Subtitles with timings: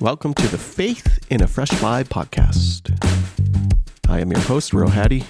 [0.00, 2.92] Welcome to the Faith in a Fresh Vibe podcast.
[4.10, 5.24] I am your host, Rohadi.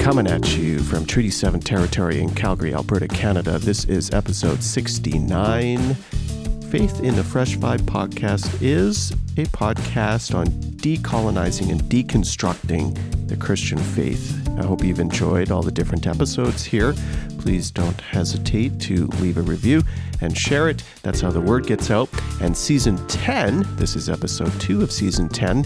[0.00, 3.58] Coming at you from Treaty 7 territory in Calgary, Alberta, Canada.
[3.58, 5.94] This is episode 69.
[5.94, 12.94] Faith in the Fresh Vibe podcast is a podcast on decolonizing and deconstructing
[13.34, 14.48] the Christian faith.
[14.58, 16.94] I hope you've enjoyed all the different episodes here.
[17.38, 19.82] Please don't hesitate to leave a review
[20.20, 20.84] and share it.
[21.02, 22.08] That's how the word gets out.
[22.40, 25.64] And season 10, this is episode 2 of season 10,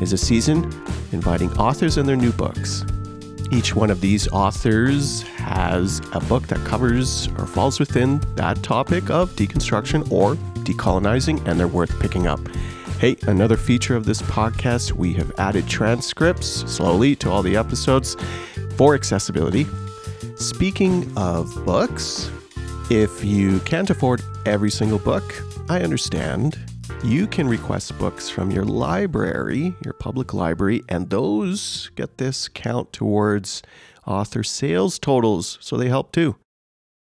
[0.00, 0.64] is a season
[1.10, 2.84] inviting authors and their new books.
[3.50, 9.10] Each one of these authors has a book that covers or falls within that topic
[9.10, 12.40] of deconstruction or decolonizing, and they're worth picking up.
[13.00, 18.14] Hey, another feature of this podcast, we have added transcripts slowly to all the episodes
[18.76, 19.66] for accessibility.
[20.36, 22.30] Speaking of books,
[22.90, 25.24] if you can't afford every single book,
[25.70, 26.58] I understand.
[27.02, 32.92] You can request books from your library, your public library, and those get this count
[32.92, 33.62] towards
[34.06, 36.36] author sales totals, so they help too.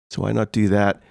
[0.10, 1.02] So why not do that?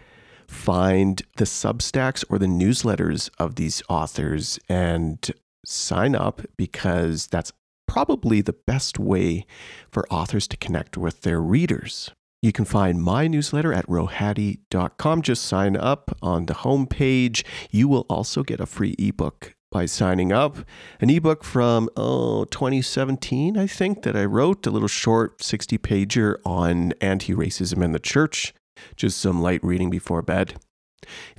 [0.54, 5.30] Find the Substacks or the newsletters of these authors and
[5.62, 7.52] sign up because that's
[7.86, 9.44] probably the best way
[9.90, 12.12] for authors to connect with their readers.
[12.40, 15.20] You can find my newsletter at rohadi.com.
[15.20, 17.44] Just sign up on the homepage.
[17.70, 20.56] You will also get a free ebook by signing up.
[20.98, 26.36] An ebook from oh, 2017, I think, that I wrote, a little short 60 pager
[26.46, 28.54] on anti racism in the church.
[28.96, 30.54] Just some light reading before bed.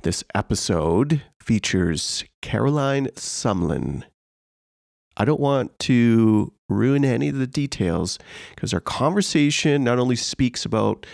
[0.02, 4.04] This episode features Caroline Sumlin.
[5.16, 8.18] I don't want to ruin any of the details
[8.54, 11.06] because our conversation not only speaks about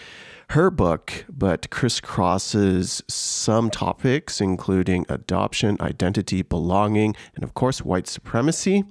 [0.50, 8.84] her book, but crisscrosses some topics, including adoption, identity, belonging, and of course, white supremacy,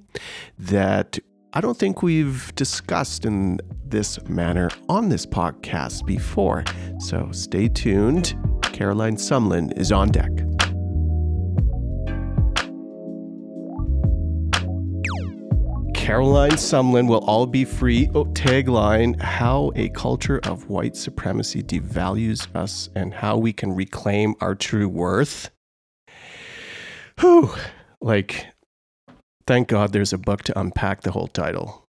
[0.58, 1.18] that
[1.54, 6.64] I don't think we've discussed in this manner on this podcast before.
[6.98, 8.34] So stay tuned.
[8.62, 10.30] Caroline Sumlin is on deck.
[15.94, 18.08] Caroline Sumlin will all be free.
[18.14, 24.34] Oh, tagline How a culture of white supremacy devalues us and how we can reclaim
[24.40, 25.50] our true worth.
[27.20, 27.50] Whew.
[28.00, 28.46] Like,
[29.52, 31.86] thank God there's a book to unpack the whole title.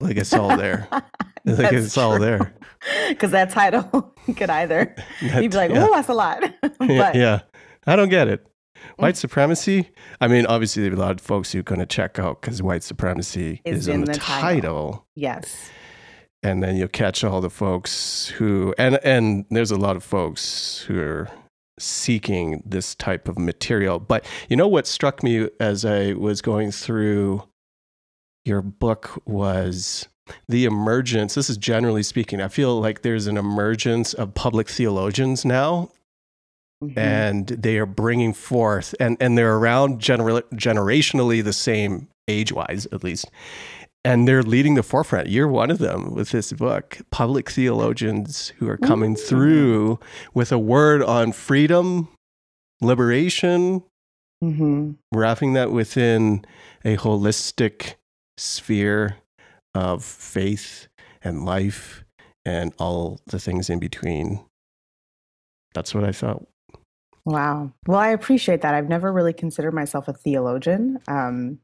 [0.00, 0.86] Like, it's all there.
[1.44, 2.54] like, it's all there.
[3.08, 5.84] Because that title could either, That- you'd be like, yeah.
[5.88, 6.44] oh, that's a lot.
[6.60, 7.40] but yeah, yeah.
[7.88, 8.44] I don't get it.
[8.44, 9.02] Mm.
[9.02, 9.90] White supremacy.
[10.20, 12.40] I mean, obviously, there are a lot of folks who are going to check out
[12.40, 14.42] because white supremacy Is is in, in the, the title.
[14.42, 15.06] title.
[15.16, 15.70] yes.
[16.44, 20.78] and then you'll catch all the folks who and and there's a lot of folks
[20.86, 21.28] who are
[21.78, 26.70] seeking this type of material but you know what struck me as i was going
[26.70, 27.42] through
[28.44, 30.08] your book was
[30.48, 35.44] the emergence this is generally speaking i feel like there's an emergence of public theologians
[35.44, 35.90] now
[36.84, 36.98] Mhm.
[36.98, 42.86] and they are bringing forth and and they're around gener- generationally the same age wise
[42.92, 43.30] at least
[44.06, 48.68] and they're leading the forefront you're one of them with this book public theologians who
[48.68, 49.16] are coming Ooh.
[49.16, 49.98] through
[50.34, 52.08] with a word on freedom
[52.80, 53.82] liberation
[54.44, 54.96] Mhm.
[55.12, 56.44] wrapping that within
[56.84, 57.94] a holistic
[58.36, 59.16] sphere
[59.74, 60.88] of faith
[61.22, 62.04] and life
[62.44, 64.44] and all the things in between
[65.74, 66.46] that's what i thought
[67.28, 67.72] Wow.
[67.88, 68.74] Well, I appreciate that.
[68.76, 71.00] I've never really considered myself a theologian.
[71.08, 71.58] Um,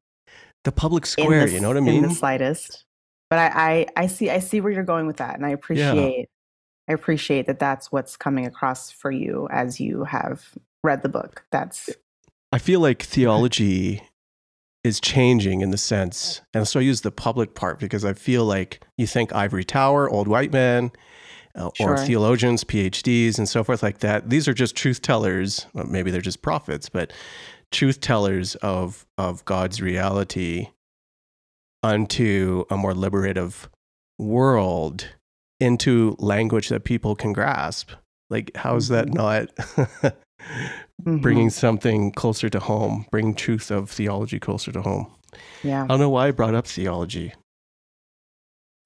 [0.65, 2.05] the public square the- you know what i mean?
[2.05, 2.85] In the slightest.
[3.31, 6.29] But I, I, I see, I see where you're going with that, and I appreciate,
[6.89, 10.45] I appreciate that that's what's coming across for you as you have
[10.85, 11.43] read the book.
[11.51, 11.89] That's
[12.53, 14.03] I feel like theology
[14.85, 18.45] is changing in the sense, and so I use the public part because I feel
[18.45, 20.91] like you think ivory tower, old white man,
[21.55, 24.29] uh, or theologians, PhDs, and so forth like that.
[24.29, 25.67] These are just truth tellers.
[25.73, 27.13] Well, maybe they're just prophets, but
[27.73, 30.69] truth tellers of of God's reality
[31.83, 33.69] unto a more liberative
[34.19, 35.09] world
[35.59, 37.91] into language that people can grasp.
[38.31, 39.49] Like, how is that not
[41.05, 41.21] Mhm.
[41.23, 45.11] bringing something closer to home, bringing truth of theology closer to home.
[45.65, 45.83] yeah.
[45.85, 47.33] I don't know why I brought up theology.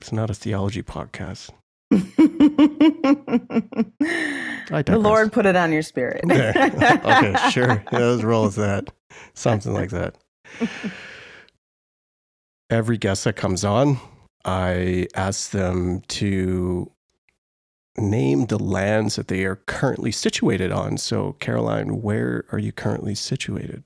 [0.00, 1.50] It's not a theology podcast.
[4.70, 4.98] I the.
[4.98, 6.24] Lord put it on your spirit.
[6.30, 6.52] Okay,
[7.04, 7.82] okay sure.
[7.92, 8.90] Yeah, let's roll with that.
[9.34, 10.16] Something like that.
[12.70, 13.98] Every guest that comes on,
[14.44, 16.90] I ask them to
[17.96, 20.98] name the lands that they are currently situated on.
[20.98, 23.84] So, Caroline, where are you currently situated?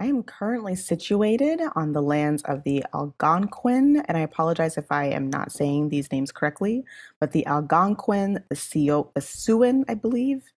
[0.00, 5.06] I am currently situated on the lands of the Algonquin, and I apologize if I
[5.06, 6.84] am not saying these names correctly,
[7.18, 10.52] but the Algonquin, the, Sio- Siouan, I believe,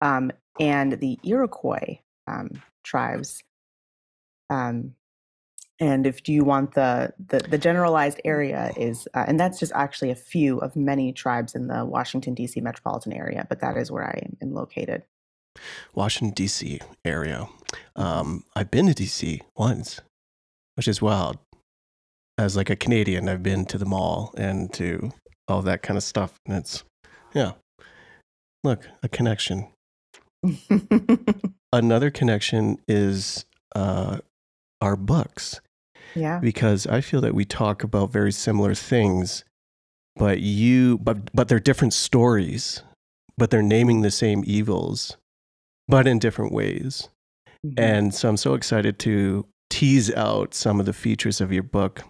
[0.00, 3.42] um, and the Iroquois um, tribes.
[4.48, 4.94] Um,
[5.78, 10.10] and if you want the the, the generalized area is, uh, and that's just actually
[10.10, 12.62] a few of many tribes in the Washington D.C.
[12.62, 15.02] metropolitan area, but that is where I am located.
[15.94, 16.80] Washington D.C.
[17.04, 17.48] area.
[17.94, 19.42] Um, I've been to D.C.
[19.56, 20.00] once,
[20.74, 21.38] which is wild.
[22.38, 25.12] As like a Canadian, I've been to the mall and to
[25.48, 26.84] all that kind of stuff, and it's
[27.34, 27.52] yeah.
[28.64, 29.68] Look, a connection.
[31.72, 33.44] Another connection is
[33.74, 34.18] uh,
[34.80, 35.60] our books.
[36.14, 36.38] Yeah.
[36.38, 39.44] Because I feel that we talk about very similar things,
[40.16, 42.82] but you but but they're different stories,
[43.36, 45.16] but they're naming the same evils,
[45.88, 47.08] but in different ways.
[47.64, 47.74] Mm-hmm.
[47.78, 52.02] And so I'm so excited to tease out some of the features of your book.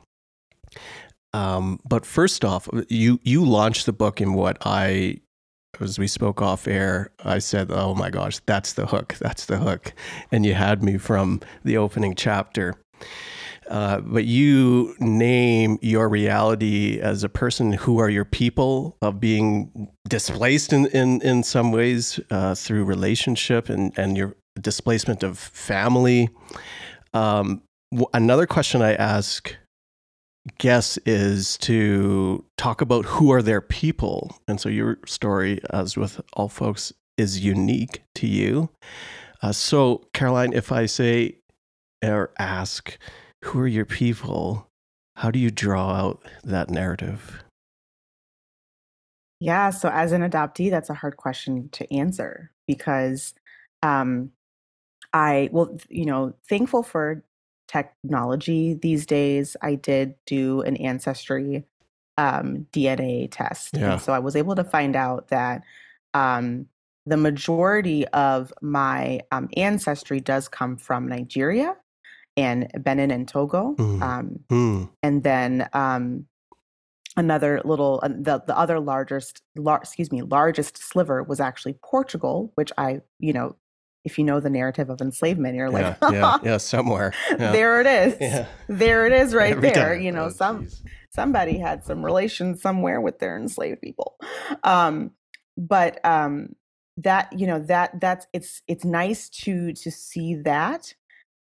[1.33, 5.21] Um, but first off, you you launched the book in what I
[5.81, 9.17] as we spoke off air, I said, "Oh my gosh, that's the hook.
[9.19, 9.93] That's the hook,"
[10.33, 12.75] and you had me from the opening chapter.
[13.69, 19.89] Uh, but you name your reality as a person who are your people of being
[20.09, 26.29] displaced in, in, in some ways uh, through relationship and, and your displacement of family.
[27.13, 29.55] Um, w- another question I ask
[30.59, 34.37] guests is to talk about who are their people.
[34.47, 38.71] And so your story, as with all folks, is unique to you.
[39.43, 41.39] Uh, so, Caroline, if I say
[42.03, 42.97] or ask,
[43.45, 44.69] who are your people?
[45.17, 47.43] How do you draw out that narrative?
[49.41, 53.35] Yeah, so as an adoptee, that's a hard question to answer because
[53.83, 54.31] um,
[55.13, 57.23] I, well, you know, thankful for
[57.69, 59.57] technology these days.
[59.61, 61.65] I did do an ancestry
[62.19, 63.77] um, DNA test.
[63.77, 63.93] Yeah.
[63.93, 65.63] And so I was able to find out that
[66.15, 66.67] um,
[67.05, 71.77] the majority of my um, ancestry does come from Nigeria
[72.37, 73.75] and Benin and Togo.
[73.79, 74.03] Mm.
[74.03, 74.91] Um, mm.
[75.03, 76.27] And then um,
[77.17, 82.53] another little, uh, the, the other largest, lar- excuse me, largest sliver was actually Portugal,
[82.55, 83.57] which I, you know,
[84.05, 87.13] if you know the narrative of enslavement, you're like, yeah, yeah, somewhere.
[87.29, 87.51] Yeah.
[87.51, 88.17] there it is.
[88.21, 88.47] Yeah.
[88.69, 89.95] There it is right Every there.
[89.95, 90.03] Time.
[90.03, 90.83] You know, oh, some geez.
[91.11, 94.15] somebody had some relation somewhere with their enslaved people.
[94.63, 95.11] Um,
[95.57, 96.55] but um,
[96.99, 100.95] that, you know, that that's it's it's nice to to see that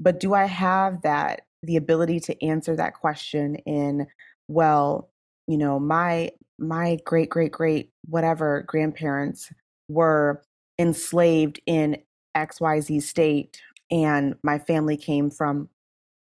[0.01, 4.07] but do I have that, the ability to answer that question in,
[4.47, 5.09] well,
[5.47, 9.51] you know, my my great great great whatever grandparents
[9.87, 10.43] were
[10.79, 11.97] enslaved in
[12.35, 13.59] XYZ state
[13.91, 15.69] and my family came from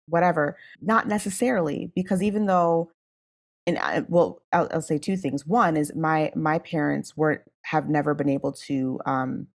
[0.09, 0.57] whatever.
[0.81, 2.91] Not necessarily, because even though
[3.67, 5.45] and I, well, I'll, I'll, say two things.
[5.45, 9.49] One is my my parents were have never been able to um,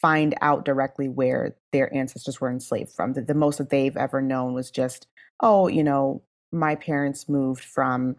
[0.00, 3.14] find out directly where their ancestors were enslaved from.
[3.14, 5.08] The, the most that they've ever known was just,
[5.40, 6.22] oh, you know,
[6.52, 8.16] my parents moved from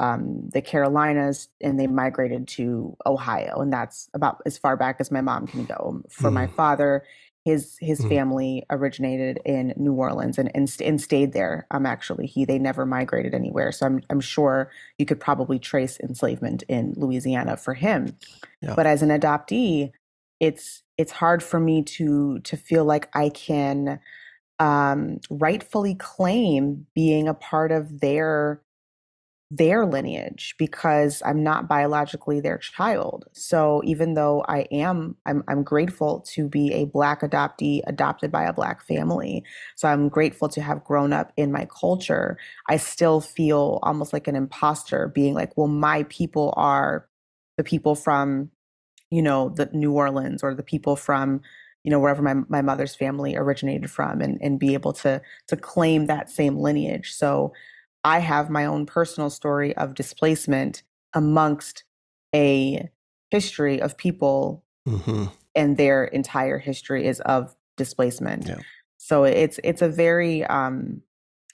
[0.00, 5.12] um, the Carolinas and they migrated to Ohio, and that's about as far back as
[5.12, 6.02] my mom can go.
[6.10, 6.34] For mm.
[6.34, 7.04] my father,
[7.44, 8.08] his his mm.
[8.08, 11.66] family originated in New Orleans and, and and stayed there.
[11.70, 13.70] Um, actually, he they never migrated anywhere.
[13.70, 18.16] So I'm I'm sure you could probably trace enslavement in Louisiana for him.
[18.60, 18.74] Yeah.
[18.74, 19.92] But as an adoptee,
[20.42, 24.00] it's it's hard for me to to feel like I can
[24.58, 28.60] um, rightfully claim being a part of their
[29.52, 33.26] their lineage because I'm not biologically their child.
[33.32, 38.44] So even though I am, I'm, I'm grateful to be a Black adoptee adopted by
[38.44, 39.44] a Black family.
[39.76, 42.38] So I'm grateful to have grown up in my culture.
[42.66, 47.06] I still feel almost like an imposter being like, well, my people are
[47.58, 48.50] the people from
[49.12, 51.42] you know, the New Orleans or the people from,
[51.84, 55.56] you know, wherever my, my mother's family originated from and, and be able to to
[55.56, 57.12] claim that same lineage.
[57.12, 57.52] So
[58.04, 61.84] I have my own personal story of displacement amongst
[62.34, 62.88] a
[63.30, 65.26] history of people mm-hmm.
[65.54, 68.48] and their entire history is of displacement.
[68.48, 68.60] Yeah.
[68.96, 71.02] So it's it's a very um,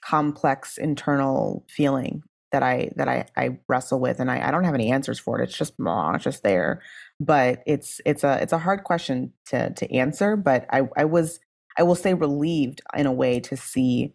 [0.01, 2.23] complex internal feeling
[2.53, 5.39] that I that I, I wrestle with and I, I don't have any answers for
[5.39, 5.43] it.
[5.43, 6.81] It's just oh, it's just there
[7.19, 11.39] but it's it's a it's a hard question to to answer but i i was
[11.77, 14.13] i will say relieved in a way to see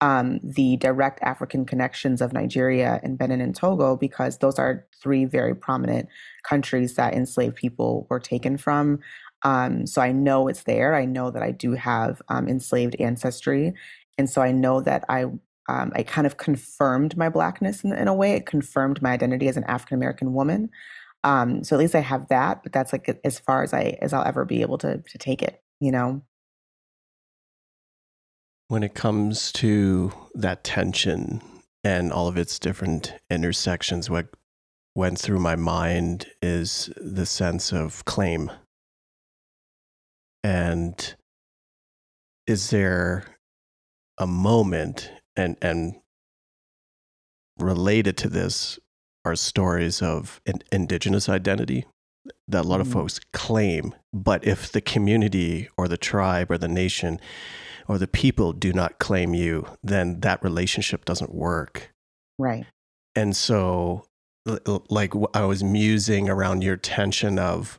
[0.00, 5.24] um, the direct African connections of Nigeria and Benin and Togo, because those are three
[5.24, 6.08] very prominent
[6.44, 9.00] countries that enslaved people were taken from.
[9.42, 10.94] Um, so I know it's there.
[10.94, 13.72] I know that I do have um, enslaved ancestry.
[14.16, 15.26] And so I know that I
[15.70, 18.32] um, I kind of confirmed my blackness in, in, a way.
[18.32, 20.70] It confirmed my identity as an African American woman.
[21.28, 24.14] Um, so at least I have that, but that's like as far as I as
[24.14, 26.22] I'll ever be able to to take it, you know.
[28.68, 31.42] When it comes to that tension
[31.84, 34.28] and all of its different intersections, what
[34.94, 38.50] went through my mind is the sense of claim.
[40.42, 41.14] And
[42.46, 43.36] is there
[44.16, 45.96] a moment and and
[47.58, 48.78] related to this
[49.28, 51.86] are stories of in, indigenous identity
[52.46, 52.92] that a lot of mm.
[52.92, 53.94] folks claim.
[54.12, 57.20] But if the community or the tribe or the nation
[57.86, 61.92] or the people do not claim you, then that relationship doesn't work.
[62.38, 62.66] Right.
[63.14, 64.04] And so,
[64.88, 67.78] like, I was musing around your tension of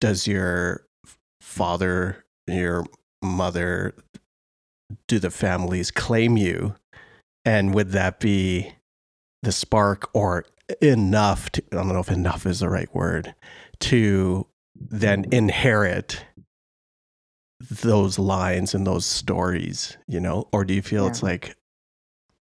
[0.00, 0.86] does your
[1.40, 2.84] father, your
[3.22, 3.94] mother,
[5.06, 6.74] do the families claim you?
[7.44, 8.72] And would that be
[9.42, 10.44] the spark or
[10.82, 13.34] enough to, I don't know if enough is the right word
[13.80, 16.24] to then inherit
[17.70, 20.48] those lines and those stories, you know?
[20.52, 21.10] Or do you feel yeah.
[21.10, 21.56] it's like,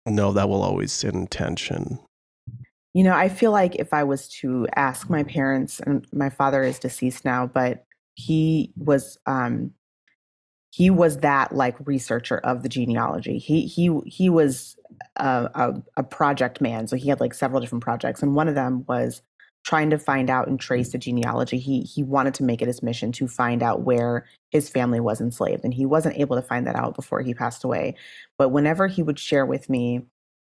[0.06, 1.98] no, that will always sit in tension?
[2.94, 6.62] You know, I feel like if I was to ask my parents, and my father
[6.62, 7.84] is deceased now, but
[8.14, 9.72] he was um
[10.76, 13.38] he was that like researcher of the genealogy.
[13.38, 14.76] He he he was
[15.16, 18.54] a, a, a, project man, so he had like several different projects, and one of
[18.54, 19.22] them was
[19.64, 21.56] trying to find out and trace the genealogy.
[21.56, 25.18] He he wanted to make it his mission to find out where his family was
[25.18, 27.94] enslaved, and he wasn't able to find that out before he passed away.
[28.36, 30.02] But whenever he would share with me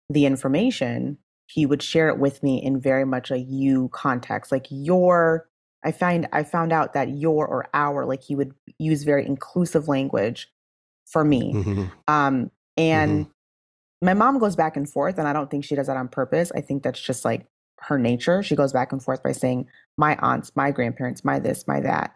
[0.10, 4.68] the information, he would share it with me in very much a you context, like
[4.70, 5.49] your
[5.84, 9.88] I find I found out that your or our, like he would use very inclusive
[9.88, 10.50] language
[11.08, 11.54] for me.
[11.54, 11.84] Mm-hmm.
[12.08, 14.06] Um, and mm-hmm.
[14.06, 16.52] my mom goes back and forth, and I don't think she does that on purpose.
[16.54, 17.48] I think that's just like
[17.80, 18.44] her nature.
[18.44, 19.68] She goes back and forth by saying,
[19.98, 22.16] my aunts, my grandparents, my this, my that.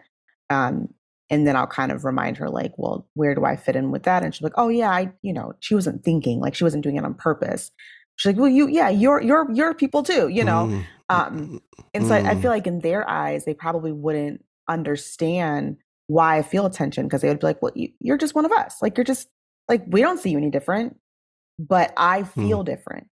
[0.49, 0.93] Um,
[1.29, 4.03] and then I'll kind of remind her, like, well, where do I fit in with
[4.03, 4.23] that?
[4.23, 6.97] And she's like, oh yeah, I, you know, she wasn't thinking, like she wasn't doing
[6.97, 7.71] it on purpose.
[8.15, 10.67] She's like, well, you, yeah, you're, you're, you're people too, you know?
[10.67, 10.85] Mm.
[11.09, 11.61] Um,
[11.93, 12.25] and so mm.
[12.25, 12.55] I, I, feel mm.
[12.55, 15.77] like in their eyes, they probably wouldn't understand
[16.07, 18.51] why I feel attention because they would be like, well, you, you're just one of
[18.51, 18.77] us.
[18.81, 19.27] Like, you're just
[19.67, 20.97] like, we don't see you any different,
[21.59, 22.33] but I mm.
[22.33, 22.65] feel mm.
[22.65, 23.07] different.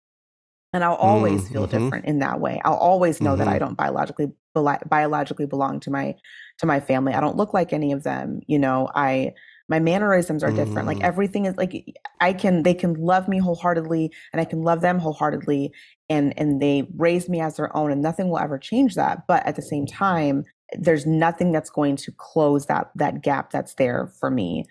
[0.73, 1.85] And I'll always mm, feel mm-hmm.
[1.85, 2.61] different in that way.
[2.65, 3.39] I'll always know mm-hmm.
[3.39, 3.65] that I mm-hmm.
[3.65, 6.15] don't biologically biologically belong to my
[6.59, 7.13] to my family.
[7.13, 8.41] I don't look like any of them.
[8.47, 9.33] You know, I
[9.69, 10.93] my mannerisms are different mm.
[10.93, 11.85] like everything is like
[12.21, 15.71] i can they can love me wholeheartedly and i can love them wholeheartedly
[16.09, 19.45] and and they raise me as their own and nothing will ever change that but
[19.45, 20.43] at the same time
[20.73, 24.63] there's nothing that's going to close that that gap that's there for me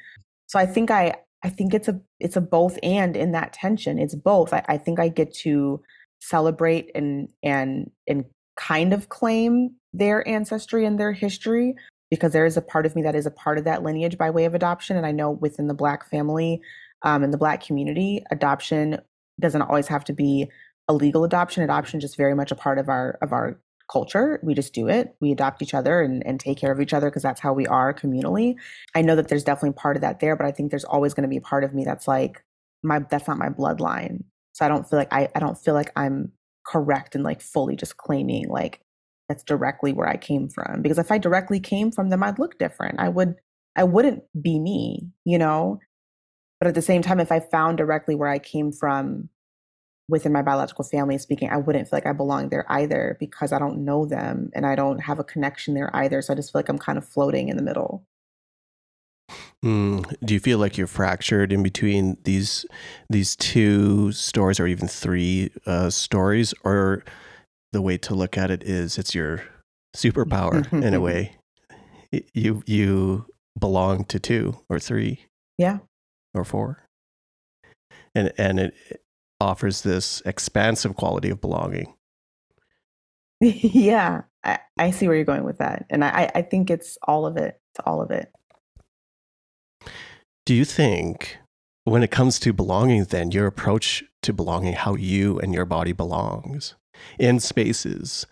[0.46, 3.98] so i think i i think it's a it's a both and in that tension
[3.98, 5.82] it's both i, I think i get to
[6.20, 8.24] celebrate and and and
[8.56, 11.74] kind of claim their ancestry and their history
[12.10, 14.30] because there is a part of me that is a part of that lineage by
[14.30, 14.96] way of adoption.
[14.96, 16.60] And I know within the Black family
[17.02, 18.98] um, and the Black community, adoption
[19.40, 20.50] doesn't always have to be
[20.88, 21.62] a legal adoption.
[21.62, 23.60] Adoption is just very much a part of our of our
[23.90, 24.40] culture.
[24.42, 25.14] We just do it.
[25.20, 27.66] We adopt each other and, and take care of each other because that's how we
[27.66, 28.56] are communally.
[28.94, 31.22] I know that there's definitely part of that there, but I think there's always going
[31.22, 32.42] to be a part of me that's like
[32.82, 34.24] my that's not my bloodline.
[34.52, 36.32] So I don't feel like I, I don't feel like I'm
[36.66, 38.80] correct and like fully just claiming like
[39.28, 40.82] that's directly where I came from.
[40.82, 43.00] Because if I directly came from them, I'd look different.
[43.00, 43.36] I would
[43.74, 45.80] I wouldn't be me, you know?
[46.60, 49.28] But at the same time, if I found directly where I came from
[50.08, 53.58] within my biological family speaking, I wouldn't feel like I belong there either because I
[53.58, 56.22] don't know them and I don't have a connection there either.
[56.22, 58.06] So I just feel like I'm kind of floating in the middle.
[59.64, 62.64] Mm, do you feel like you're fractured in between these
[63.10, 67.02] these two stories or even three uh, stories, or
[67.76, 69.44] the way to look at it is it's your
[69.94, 71.36] superpower in a way.
[72.32, 73.26] You you
[73.58, 75.26] belong to two or three.
[75.58, 75.80] Yeah.
[76.32, 76.82] Or four.
[78.14, 78.74] And and it
[79.42, 81.92] offers this expansive quality of belonging.
[83.40, 84.22] yeah.
[84.42, 85.84] I, I see where you're going with that.
[85.90, 87.60] And I, I think it's all of it.
[87.74, 88.32] It's all of it.
[90.46, 91.36] Do you think
[91.84, 95.92] when it comes to belonging, then your approach to belonging, how you and your body
[95.92, 96.74] belongs,
[97.18, 98.26] in spaces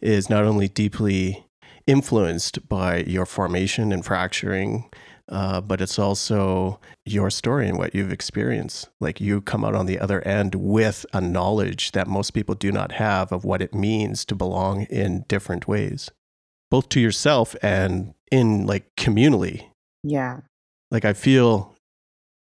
[0.00, 1.46] is not only deeply
[1.86, 4.88] influenced by your formation and fracturing,
[5.30, 8.88] uh, but it's also your story and what you've experienced.
[9.00, 12.72] Like you come out on the other end with a knowledge that most people do
[12.72, 16.10] not have of what it means to belong in different ways,
[16.70, 19.66] both to yourself and in like communally.
[20.02, 20.40] Yeah.
[20.90, 21.74] Like I feel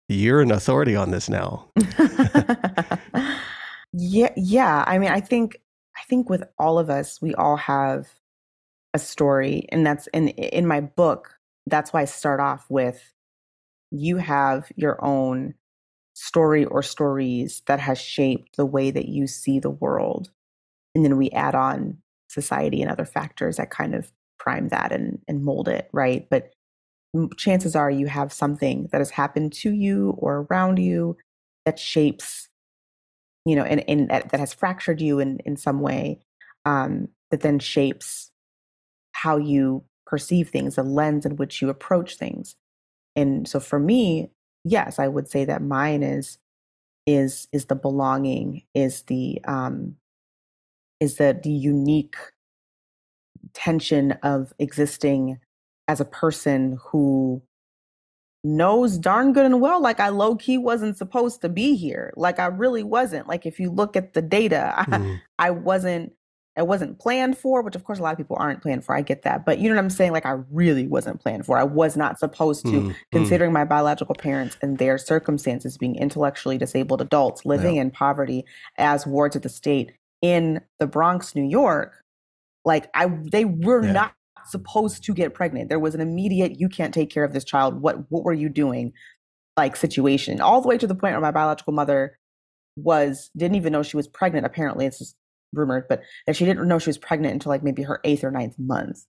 [0.09, 1.69] you're an authority on this now.
[3.93, 4.85] yeah, yeah.
[4.87, 5.59] I mean, I think
[5.97, 8.09] I think with all of us, we all have
[8.95, 11.37] a story, and that's in in my book.
[11.67, 13.13] That's why I start off with
[13.93, 15.55] you have your own
[16.15, 20.31] story or stories that has shaped the way that you see the world,
[20.95, 21.99] and then we add on
[22.31, 26.29] society and other factors that kind of prime that and and mold it, right?
[26.31, 26.53] But
[27.37, 31.17] chances are you have something that has happened to you or around you
[31.67, 32.49] that shapes
[33.45, 36.21] you know and, and that, that has fractured you in in some way
[36.65, 38.31] um, that then shapes
[39.13, 42.55] how you perceive things the lens in which you approach things.
[43.17, 44.31] And so for me
[44.65, 46.39] yes i would say that mine is
[47.07, 49.97] is is the belonging is the um
[51.01, 52.17] is the the unique
[53.55, 55.39] tension of existing
[55.89, 57.43] as a person who
[58.45, 62.13] knows darn good and well like I low key wasn't supposed to be here.
[62.17, 63.29] Like I really wasn't.
[63.29, 65.21] Like if you look at the data, mm.
[65.39, 66.13] I, I wasn't
[66.57, 68.95] I wasn't planned for, which of course a lot of people aren't planned for.
[68.95, 69.47] I get that.
[69.47, 70.13] But you know what I'm saying?
[70.13, 71.57] Like I really wasn't planned for.
[71.57, 72.97] I was not supposed to, mm.
[73.11, 73.55] considering mm.
[73.55, 77.83] my biological parents and their circumstances being intellectually disabled adults living yeah.
[77.83, 78.45] in poverty
[78.77, 82.03] as wards of the state in the Bronx, New York.
[82.65, 83.93] Like I they were yeah.
[83.93, 84.15] not
[84.47, 85.69] supposed to get pregnant.
[85.69, 87.81] There was an immediate, you can't take care of this child.
[87.81, 88.93] What what were you doing?
[89.57, 90.41] Like situation.
[90.41, 92.19] All the way to the point where my biological mother
[92.77, 94.47] was didn't even know she was pregnant.
[94.47, 95.17] Apparently, it's just
[95.53, 98.31] rumored, but that she didn't know she was pregnant until like maybe her eighth or
[98.31, 99.05] ninth month.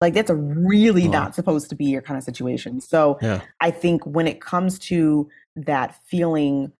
[0.00, 1.10] Like that's a really oh.
[1.10, 2.80] not supposed to be your kind of situation.
[2.80, 3.42] So yeah.
[3.60, 6.72] I think when it comes to that feeling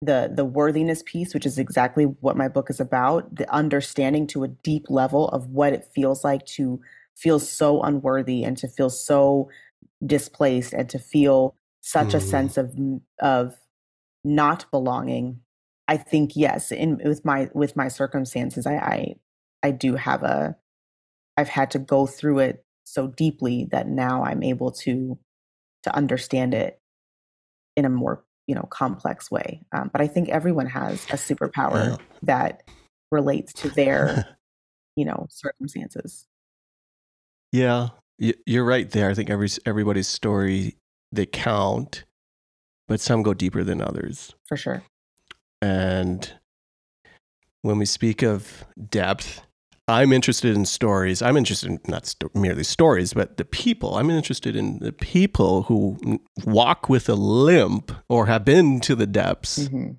[0.00, 4.44] the the worthiness piece which is exactly what my book is about the understanding to
[4.44, 6.80] a deep level of what it feels like to
[7.18, 9.50] feel so unworthy and to feel so
[10.06, 12.14] displaced and to feel such mm.
[12.14, 12.72] a sense of
[13.20, 13.56] of
[14.24, 15.40] not belonging
[15.88, 19.14] i think yes in with my with my circumstances i i,
[19.62, 20.56] I do have a
[21.36, 25.18] i've had to go through it so deeply that now i'm able to
[25.82, 26.80] to understand it
[27.76, 31.90] in a more you know complex way um, but i think everyone has a superpower
[31.90, 31.96] yeah.
[32.22, 32.62] that
[33.10, 34.36] relates to their
[34.96, 36.27] you know circumstances
[37.52, 39.10] yeah, you're right there.
[39.10, 40.76] I think every everybody's story
[41.12, 42.04] they count,
[42.86, 44.34] but some go deeper than others.
[44.46, 44.82] For sure.
[45.60, 46.32] And
[47.62, 49.42] when we speak of depth,
[49.88, 51.22] I'm interested in stories.
[51.22, 53.96] I'm interested in not st- merely stories, but the people.
[53.96, 59.06] I'm interested in the people who walk with a limp or have been to the
[59.06, 59.92] depths mm-hmm.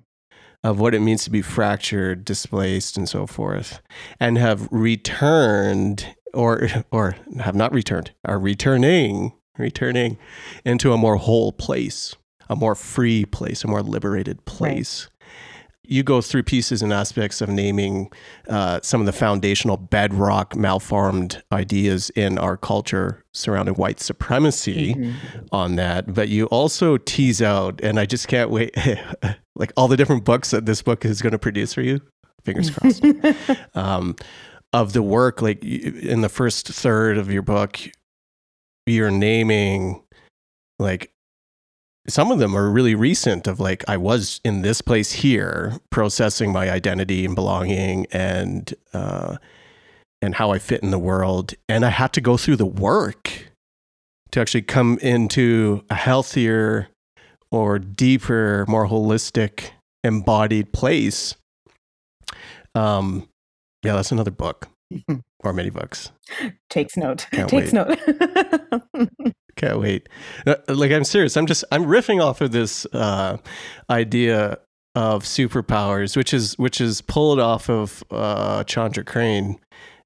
[0.62, 3.82] of what it means to be fractured, displaced, and so forth,
[4.20, 10.18] and have returned or or have not returned are returning returning
[10.64, 12.16] into a more whole place
[12.48, 15.90] a more free place a more liberated place right.
[15.90, 18.10] you go through pieces and aspects of naming
[18.48, 25.38] uh, some of the foundational bedrock malformed ideas in our culture surrounding white supremacy mm-hmm.
[25.52, 28.74] on that but you also tease out and i just can't wait
[29.56, 32.00] like all the different books that this book is going to produce for you
[32.44, 33.04] fingers crossed
[33.74, 34.16] um,
[34.72, 37.78] of the work, like in the first third of your book,
[38.86, 40.02] you're naming
[40.78, 41.12] like
[42.08, 46.50] some of them are really recent of like i was in this place here processing
[46.50, 49.36] my identity and belonging and uh
[50.20, 53.50] and how i fit in the world and i had to go through the work
[54.30, 56.88] to actually come into a healthier
[57.50, 59.70] or deeper more holistic
[60.04, 61.34] embodied place.
[62.74, 63.28] Um
[63.82, 64.68] yeah, that's another book
[65.40, 66.12] or many books.
[66.68, 67.26] Takes note.
[67.32, 67.98] Can't Takes wait.
[68.92, 69.34] note.
[69.56, 70.08] Can't wait.
[70.68, 71.36] Like I'm serious.
[71.36, 73.36] I'm just I'm riffing off of this uh,
[73.88, 74.58] idea
[74.94, 79.58] of superpowers, which is which is pulled off of uh, Chandra Crane.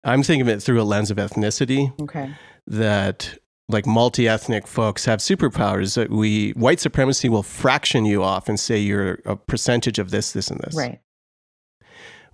[0.02, 1.98] I'm thinking of it through a lens of ethnicity.
[2.02, 2.34] Okay.
[2.66, 8.60] That like multi-ethnic folks have superpowers that we white supremacy will fraction you off and
[8.60, 10.74] say you're a percentage of this, this, and this.
[10.74, 11.00] Right.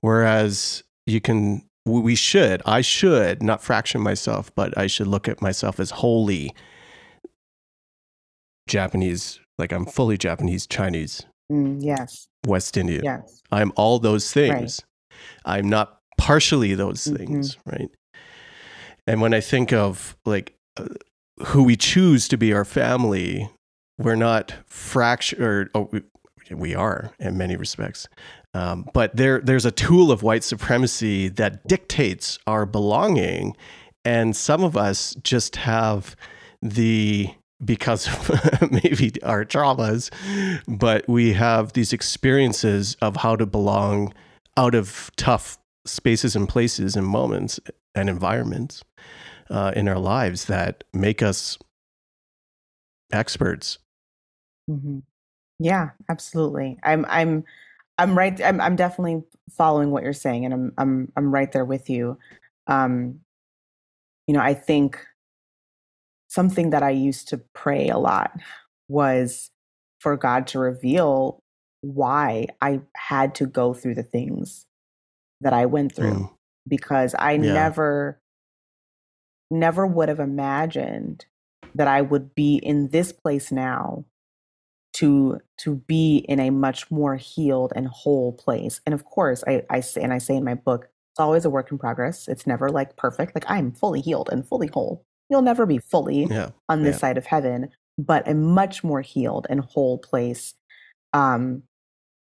[0.00, 5.42] Whereas you can we should i should not fraction myself but i should look at
[5.42, 6.54] myself as wholly
[8.68, 14.82] japanese like i'm fully japanese chinese mm, yes west indian yes i'm all those things
[15.46, 15.58] right.
[15.58, 17.16] i'm not partially those mm-hmm.
[17.16, 17.90] things right
[19.06, 20.86] And when I think of like uh,
[21.46, 23.50] who we choose to be our family,
[23.98, 25.68] we're not fractured.
[25.74, 26.02] Oh, we,
[26.52, 28.08] we are in many respects.
[28.54, 33.56] Um, but there, there's a tool of white supremacy that dictates our belonging.
[34.04, 36.16] And some of us just have
[36.60, 37.28] the,
[37.64, 40.10] because of maybe our traumas,
[40.66, 44.12] but we have these experiences of how to belong
[44.56, 47.60] out of tough spaces and places and moments
[47.94, 48.82] and environments
[49.48, 51.58] uh, in our lives that make us
[53.12, 53.78] experts.
[54.70, 55.00] Mm-hmm.
[55.58, 56.78] Yeah, absolutely.
[56.82, 57.44] I'm I'm
[58.00, 58.40] I'm right.
[58.42, 62.18] I'm I'm definitely following what you're saying, and I'm I'm I'm right there with you.
[62.66, 63.20] Um,
[64.26, 64.98] you know, I think
[66.28, 68.32] something that I used to pray a lot
[68.88, 69.50] was
[69.98, 71.42] for God to reveal
[71.82, 74.66] why I had to go through the things
[75.42, 76.30] that I went through, mm.
[76.66, 77.52] because I yeah.
[77.52, 78.20] never
[79.50, 81.26] never would have imagined
[81.74, 84.04] that I would be in this place now
[85.00, 88.80] to to be in a much more healed and whole place.
[88.84, 91.50] And of course, I, I say and I say in my book, it's always a
[91.50, 92.28] work in progress.
[92.28, 93.34] It's never like perfect.
[93.34, 95.04] Like I'm fully healed and fully whole.
[95.30, 96.50] You'll never be fully yeah.
[96.68, 97.00] on this yeah.
[97.00, 100.54] side of heaven, but a much more healed and whole place.
[101.12, 101.62] Um,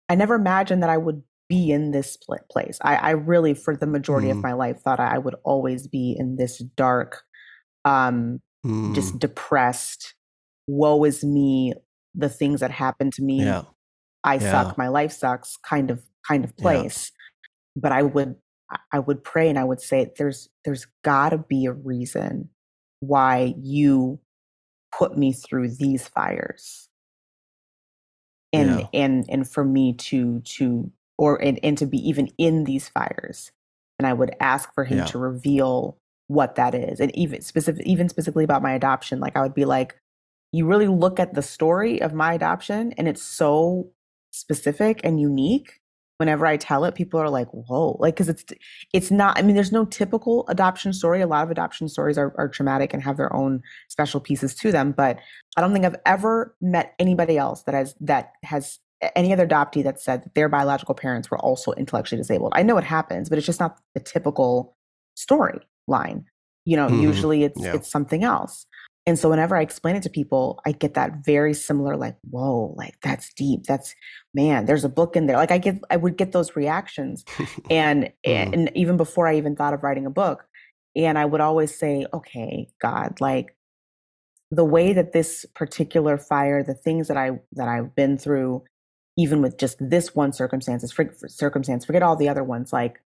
[0.08, 2.18] I never imagined that I would be in this
[2.50, 2.78] place.
[2.82, 4.32] I, I really, for the majority mm.
[4.32, 7.22] of my life, thought I would always be in this dark,
[7.84, 8.94] um, mm.
[8.94, 10.14] just depressed,
[10.66, 11.74] woe is me,
[12.14, 13.62] the things that happen to me yeah.
[14.22, 14.50] i yeah.
[14.50, 17.80] suck my life sucks kind of kind of place yeah.
[17.82, 18.36] but i would
[18.92, 22.48] i would pray and i would say there's there's got to be a reason
[23.00, 24.18] why you
[24.96, 26.88] put me through these fires
[28.54, 32.88] and and and for me to to or and, and to be even in these
[32.88, 33.50] fires
[33.98, 35.98] and i would ask for him to reveal
[36.28, 39.64] what that is and even specific even specifically about my adoption like i would be
[39.64, 39.96] like
[40.54, 43.90] you really look at the story of my adoption and it's so
[44.30, 45.80] specific and unique.
[46.18, 48.44] Whenever i tell it people are like whoa like because it's
[48.92, 51.20] it's not i mean there's no typical adoption story.
[51.20, 54.70] A lot of adoption stories are, are traumatic and have their own special pieces to
[54.70, 55.18] them but
[55.56, 58.78] i don't think i've ever met anybody else that has that has
[59.16, 62.52] any other adoptee that said that their biological parents were also intellectually disabled.
[62.54, 64.76] I know it happens but it's just not the typical
[65.16, 66.26] story line
[66.64, 67.02] you know mm-hmm.
[67.02, 67.74] usually it's yeah.
[67.74, 68.66] it's something else
[69.06, 72.74] and so whenever I explain it to people, I get that very similar, like, whoa,
[72.76, 73.64] like that's deep.
[73.64, 73.94] That's
[74.32, 75.36] man, there's a book in there.
[75.36, 77.24] Like I get I would get those reactions.
[77.70, 78.52] and mm.
[78.52, 80.46] and even before I even thought of writing a book.
[80.96, 83.56] And I would always say, okay, God, like
[84.50, 88.64] the way that this particular fire, the things that I that I've been through,
[89.18, 93.02] even with just this one circumstances, for, circumstance, forget all the other ones, like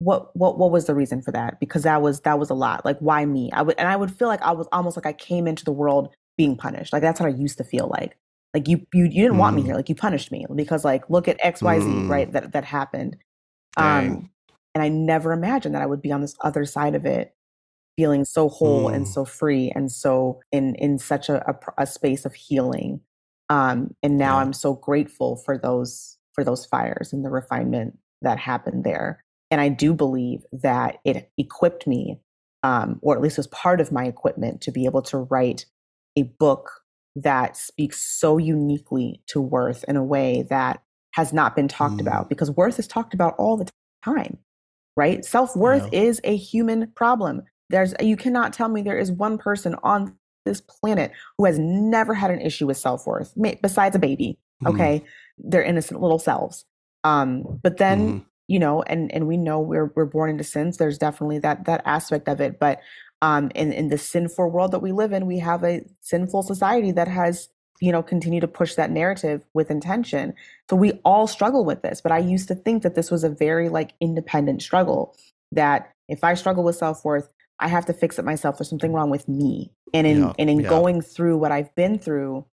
[0.00, 2.84] what what what was the reason for that because that was that was a lot
[2.86, 5.12] like why me i would and i would feel like i was almost like i
[5.12, 6.08] came into the world
[6.38, 8.16] being punished like that's what i used to feel like
[8.54, 9.40] like you you, you didn't mm.
[9.40, 9.76] want me here mm.
[9.76, 12.08] like you punished me because like look at xyz mm.
[12.08, 13.16] right that that happened
[13.76, 14.10] Dang.
[14.10, 14.30] um
[14.74, 17.34] and i never imagined that i would be on this other side of it
[17.96, 18.94] feeling so whole mm.
[18.94, 23.02] and so free and so in in such a, a, a space of healing
[23.50, 24.40] um and now yeah.
[24.40, 29.60] i'm so grateful for those for those fires and the refinement that happened there and
[29.60, 32.20] I do believe that it equipped me,
[32.62, 35.66] um, or at least was part of my equipment, to be able to write
[36.16, 36.70] a book
[37.16, 40.82] that speaks so uniquely to worth in a way that
[41.12, 42.00] has not been talked mm.
[42.00, 43.68] about because worth is talked about all the
[44.04, 44.38] time,
[44.96, 45.24] right?
[45.24, 46.00] Self worth yeah.
[46.00, 47.42] is a human problem.
[47.68, 52.14] There's you cannot tell me there is one person on this planet who has never
[52.14, 54.38] had an issue with self worth besides a baby.
[54.62, 54.74] Mm.
[54.74, 55.04] Okay,
[55.38, 56.64] they're innocent little selves.
[57.02, 60.76] Um, but then mm you know and and we know we're we're born into sins
[60.76, 62.80] there's definitely that that aspect of it but
[63.22, 66.90] um in in the sinful world that we live in we have a sinful society
[66.90, 67.48] that has
[67.80, 70.34] you know continue to push that narrative with intention
[70.68, 73.30] so we all struggle with this but i used to think that this was a
[73.30, 75.16] very like independent struggle
[75.52, 77.28] that if i struggle with self-worth
[77.60, 80.50] i have to fix it myself there's something wrong with me and in yeah, and
[80.50, 80.68] in yeah.
[80.68, 82.44] going through what i've been through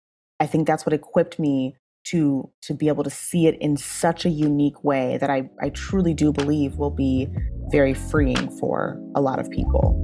[0.40, 1.74] i think that's what equipped me
[2.06, 5.70] to to be able to see it in such a unique way that I, I
[5.70, 7.28] truly do believe will be
[7.70, 10.02] very freeing for a lot of people.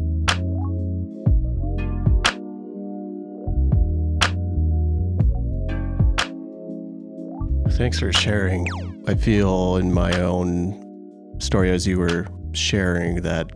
[7.71, 8.67] Thanks for sharing.
[9.07, 13.51] I feel in my own story as you were sharing that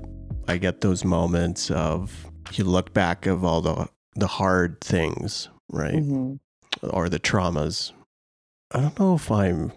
[0.49, 5.97] I get those moments of you look back of all the the hard things, right?
[5.97, 6.37] Mm-hmm.
[6.91, 7.93] Or the traumas
[8.77, 9.73] I don't know if I'm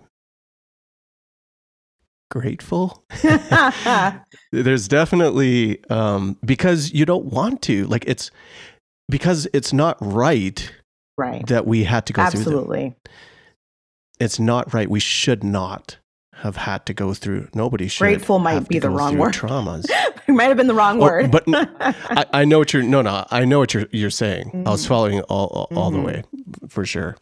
[2.29, 3.05] grateful.
[4.51, 8.29] There's definitely um, because you don't want to like it's
[9.09, 10.69] because it's not right.
[11.17, 11.47] Right.
[11.47, 12.51] That we had to go Absolutely.
[12.51, 12.59] through.
[12.59, 12.95] Absolutely.
[14.19, 14.89] It's not right.
[14.89, 15.97] We should not
[16.33, 17.47] have had to go through.
[17.53, 18.03] Nobody should.
[18.03, 19.33] Grateful might be the wrong word.
[19.33, 19.85] Traumas.
[20.27, 21.31] it might have been the wrong word.
[21.31, 22.83] but I, I, know what you're.
[22.83, 23.25] No, no.
[23.31, 23.87] I know what you're.
[23.91, 24.47] You're saying.
[24.47, 24.67] Mm-hmm.
[24.67, 26.01] I was following all all, mm-hmm.
[26.01, 26.23] the way
[26.67, 27.15] for sure.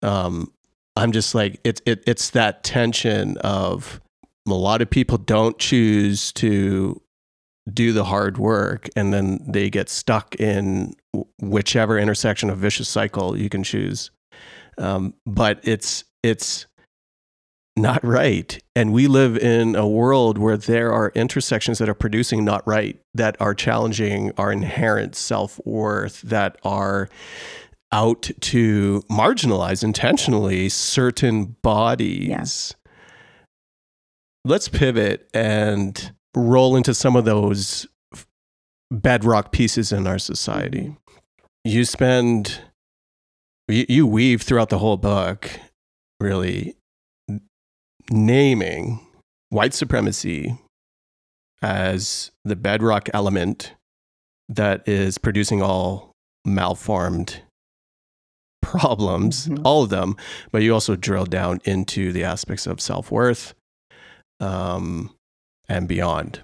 [0.00, 0.50] Um,
[0.96, 4.00] I'm just like it's it, it's that tension of
[4.46, 7.00] a lot of people don't choose to
[7.72, 10.94] do the hard work and then they get stuck in
[11.40, 14.10] whichever intersection of vicious cycle you can choose
[14.78, 16.66] um, but it's it's
[17.76, 18.62] not right.
[18.76, 23.00] And we live in a world where there are intersections that are producing not right,
[23.14, 27.08] that are challenging our inherent self worth, that are
[27.92, 32.28] out to marginalize intentionally certain bodies.
[32.28, 32.74] Yes.
[34.44, 37.86] Let's pivot and roll into some of those
[38.90, 40.80] bedrock pieces in our society.
[40.80, 40.96] Mm-hmm.
[41.64, 42.60] You spend,
[43.68, 45.50] you, you weave throughout the whole book,
[46.18, 46.74] really
[48.10, 49.00] naming
[49.50, 50.58] white supremacy
[51.62, 53.74] as the bedrock element
[54.48, 56.10] that is producing all
[56.44, 57.42] malformed
[58.62, 59.66] problems, mm-hmm.
[59.66, 60.16] all of them,
[60.50, 63.54] but you also drill down into the aspects of self worth
[64.40, 65.14] um,
[65.68, 66.40] and beyond.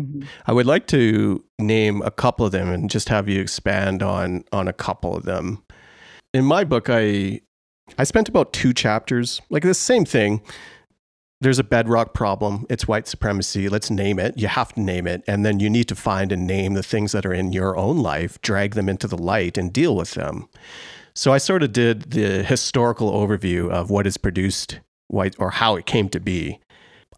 [0.00, 0.22] Mm-hmm.
[0.46, 4.44] I would like to name a couple of them and just have you expand on
[4.52, 5.62] on a couple of them.
[6.32, 7.40] In my book, I
[7.98, 10.40] I spent about two chapters, like the same thing,
[11.44, 12.64] there's a bedrock problem.
[12.70, 13.68] It's white supremacy.
[13.68, 14.38] Let's name it.
[14.38, 15.22] You have to name it.
[15.26, 17.98] And then you need to find and name the things that are in your own
[17.98, 20.48] life, drag them into the light, and deal with them.
[21.14, 25.76] So I sort of did the historical overview of what is produced white or how
[25.76, 26.60] it came to be.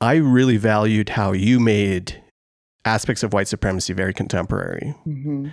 [0.01, 2.23] I really valued how you made
[2.85, 4.95] aspects of white supremacy very contemporary.
[5.07, 5.49] Mm-hmm.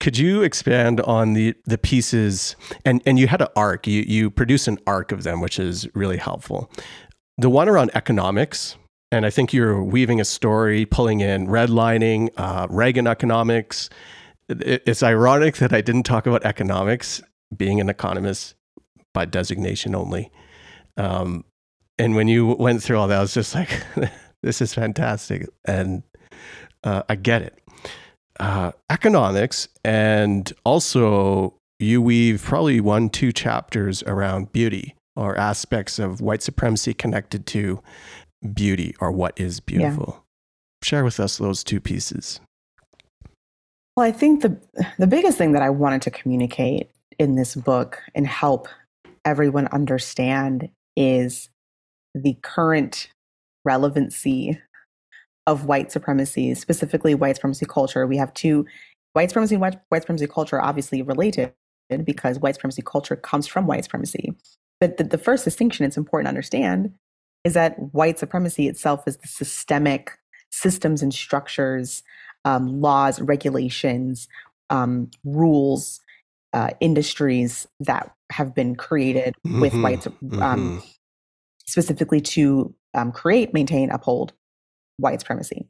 [0.00, 4.28] Could you expand on the the pieces and and you had an arc you you
[4.28, 6.70] produce an arc of them which is really helpful
[7.36, 8.76] the one around economics,
[9.10, 13.90] and I think you're weaving a story, pulling in redlining, uh, Reagan economics.
[14.48, 17.22] It's ironic that I didn't talk about economics,
[17.56, 18.54] being an economist
[19.12, 20.30] by designation only.
[20.96, 21.44] Um,
[21.98, 23.70] and when you went through all that, I was just like,
[24.42, 25.48] this is fantastic.
[25.64, 26.02] And
[26.82, 27.60] uh, I get it.
[28.40, 36.20] Uh, economics, and also you weave probably one, two chapters around beauty or aspects of
[36.20, 37.80] white supremacy connected to
[38.52, 40.16] beauty or what is beautiful.
[40.16, 40.20] Yeah.
[40.82, 42.40] Share with us those two pieces.
[43.96, 44.58] Well, I think the
[44.98, 48.68] the biggest thing that I wanted to communicate in this book and help
[49.24, 51.48] everyone understand is
[52.14, 53.08] the current
[53.64, 54.60] relevancy
[55.46, 58.06] of white supremacy, specifically white supremacy culture.
[58.06, 58.66] We have two
[59.12, 61.52] white supremacy and white, white supremacy culture obviously related
[62.04, 64.32] because white supremacy culture comes from white supremacy.
[64.80, 66.94] But the, the first distinction it's important to understand
[67.44, 70.12] is that white supremacy itself is the systemic
[70.50, 72.02] systems and structures,
[72.44, 74.28] um, laws, regulations,
[74.70, 76.00] um, rules,
[76.54, 79.60] uh, industries that have been created mm-hmm.
[79.60, 80.78] with whites, um, mm-hmm.
[81.66, 84.32] specifically to um, create, maintain, uphold
[84.96, 85.68] white supremacy.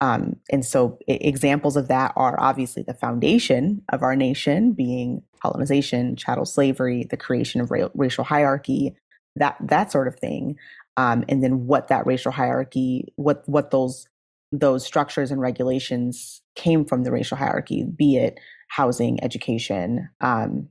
[0.00, 5.22] Um, and so I- examples of that are obviously the foundation of our nation being
[5.40, 8.96] colonization, chattel slavery, the creation of ra- racial hierarchy,
[9.36, 10.56] that that sort of thing.
[10.96, 14.08] Um, and then what that racial hierarchy, what what those
[14.52, 18.38] those structures and regulations came from the racial hierarchy, be it
[18.76, 20.68] housing, education, um,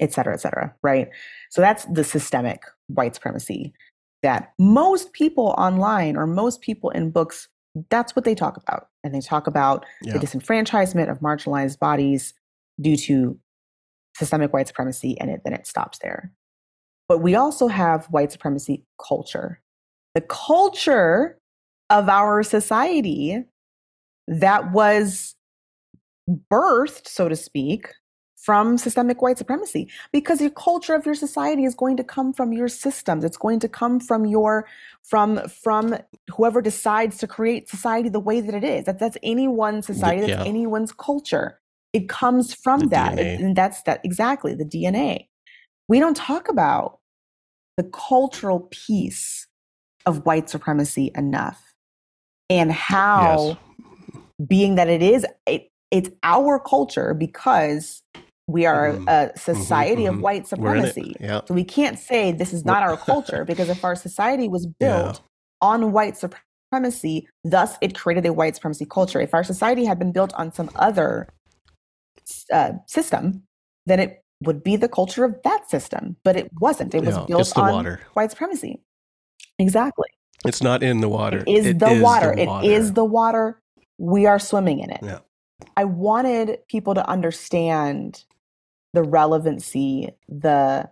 [0.00, 1.08] et cetera, et cetera, right?
[1.50, 3.72] So that's the systemic white supremacy
[4.22, 7.48] that most people online or most people in books
[7.90, 8.88] that's what they talk about.
[9.02, 10.12] And they talk about yeah.
[10.12, 12.34] the disenfranchisement of marginalized bodies
[12.80, 13.38] due to
[14.16, 16.32] systemic white supremacy, and it, then it stops there.
[17.08, 19.60] But we also have white supremacy culture,
[20.14, 21.38] the culture
[21.88, 23.44] of our society
[24.28, 25.34] that was
[26.28, 27.88] birthed, so to speak,
[28.36, 32.52] from systemic white supremacy because your culture of your society is going to come from
[32.52, 33.24] your systems.
[33.24, 34.66] It's going to come from your
[35.04, 35.96] from from
[36.28, 38.86] whoever decides to create society the way that it is.
[38.86, 40.44] That that's anyone's society that's yeah.
[40.44, 41.60] anyone's culture.
[41.92, 43.18] It comes from the that.
[43.18, 45.26] It, and that's that exactly the dna
[45.88, 46.98] we don't talk about
[47.76, 49.46] the cultural piece
[50.06, 51.74] of white supremacy enough
[52.50, 53.58] and how
[54.14, 54.16] yes.
[54.46, 58.02] being that it is it, it's our culture because
[58.48, 59.06] we are mm-hmm.
[59.06, 61.14] a mm-hmm, society mm-hmm, of white supremacy.
[61.20, 61.42] Yeah.
[61.46, 65.20] So we can't say this is not our culture because if our society was built
[65.22, 65.68] yeah.
[65.68, 67.28] on white supremacy.
[67.44, 69.20] Thus, it created a white supremacy culture.
[69.20, 71.28] If our society had been built on some other
[72.50, 73.42] uh, system,
[73.84, 76.16] then it would be the culture of that system.
[76.24, 76.94] But it wasn't.
[76.94, 78.00] It was yeah, built on water.
[78.14, 78.80] white supremacy.
[79.58, 80.08] Exactly.
[80.46, 81.44] It's not in the water.
[81.46, 82.34] It is, it the, is water.
[82.34, 82.66] the water.
[82.66, 83.60] It is the water.
[83.98, 85.00] We are swimming in it.
[85.76, 88.24] I wanted people to understand
[88.92, 90.90] the relevancy, the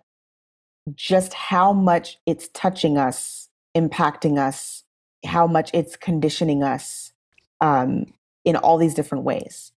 [0.94, 4.85] just how much it's touching us, impacting us,
[5.24, 7.12] how much it's conditioning us
[7.61, 8.06] um,
[8.44, 9.72] in all these different ways.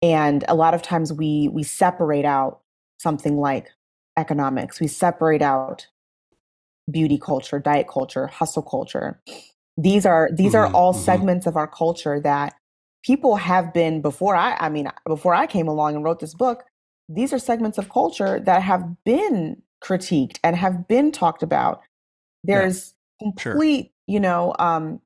[0.00, 2.60] And a lot of times we we separate out
[2.98, 3.68] something like
[4.16, 4.80] economics.
[4.80, 5.86] We separate out
[6.90, 9.20] beauty culture, diet culture, hustle culture.
[9.76, 11.04] These are these mm-hmm, are all mm-hmm.
[11.04, 12.54] segments of our culture that
[13.02, 16.64] people have been before I I mean before I came along and wrote this book,
[17.08, 21.82] these are segments of culture that have been critiqued and have been talked about.
[22.44, 23.92] There's yeah, complete, sure.
[24.06, 25.00] you know, um,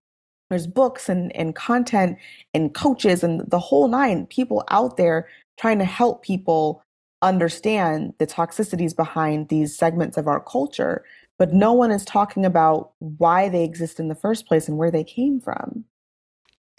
[0.51, 2.19] there's books and, and content
[2.55, 5.29] and coaches and the whole nine people out there
[5.59, 6.83] trying to help people
[7.23, 11.05] understand the toxicities behind these segments of our culture.
[11.39, 14.91] But no one is talking about why they exist in the first place and where
[14.91, 15.85] they came from.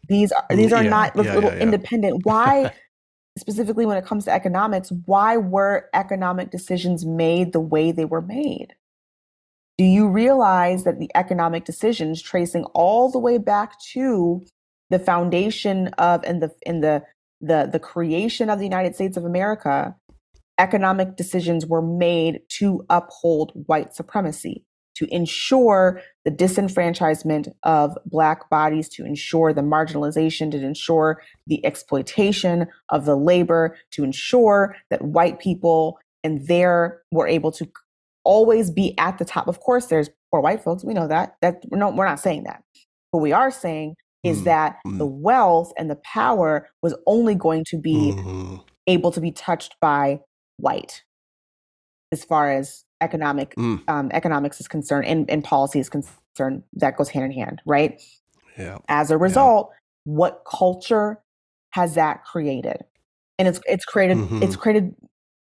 [0.08, 2.26] These are these are yeah, not yeah, little yeah, independent.
[2.26, 2.72] Why
[3.38, 8.22] specifically when it comes to economics, why were economic decisions made the way they were
[8.22, 8.74] made?
[9.78, 14.44] Do you realize that the economic decisions tracing all the way back to
[14.90, 17.04] the foundation of and the in the
[17.42, 19.96] the the creation of the United States of America,
[20.58, 24.66] economic decisions were made to uphold white supremacy
[24.98, 32.68] to ensure the disenfranchisement of Black bodies, to ensure the marginalization, to ensure the exploitation
[32.90, 37.68] of the labor, to ensure that white people and there were able to
[38.24, 39.48] always be at the top.
[39.48, 40.84] Of course, there's poor white folks.
[40.84, 41.36] We know that.
[41.42, 42.64] That no, we're not saying that.
[43.12, 47.36] What we are saying is mm that mm the wealth and the power was only
[47.36, 48.56] going to be mm-hmm.
[48.88, 50.20] able to be touched by
[50.58, 51.04] white
[52.12, 53.82] as far as economic mm.
[53.88, 58.02] um, economics is concerned and, and policy is concerned that goes hand in hand right
[58.58, 59.78] yeah as a result yeah.
[60.06, 61.20] what culture
[61.72, 62.84] has that created
[63.38, 64.42] and it's it's created mm-hmm.
[64.42, 64.96] it's created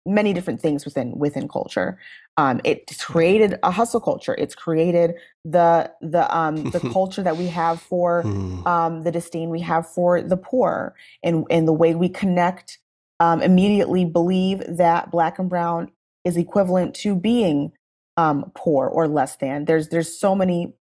[0.04, 1.98] many different things within within culture
[2.36, 5.14] um, it's created a hustle culture it's created
[5.44, 8.66] the the um the culture that we have for mm.
[8.66, 12.78] um the disdain we have for the poor and and the way we connect
[13.18, 15.90] um, immediately believe that black and brown
[16.26, 17.72] is equivalent to being
[18.16, 19.64] um, poor or less than.
[19.64, 20.74] There's there's so many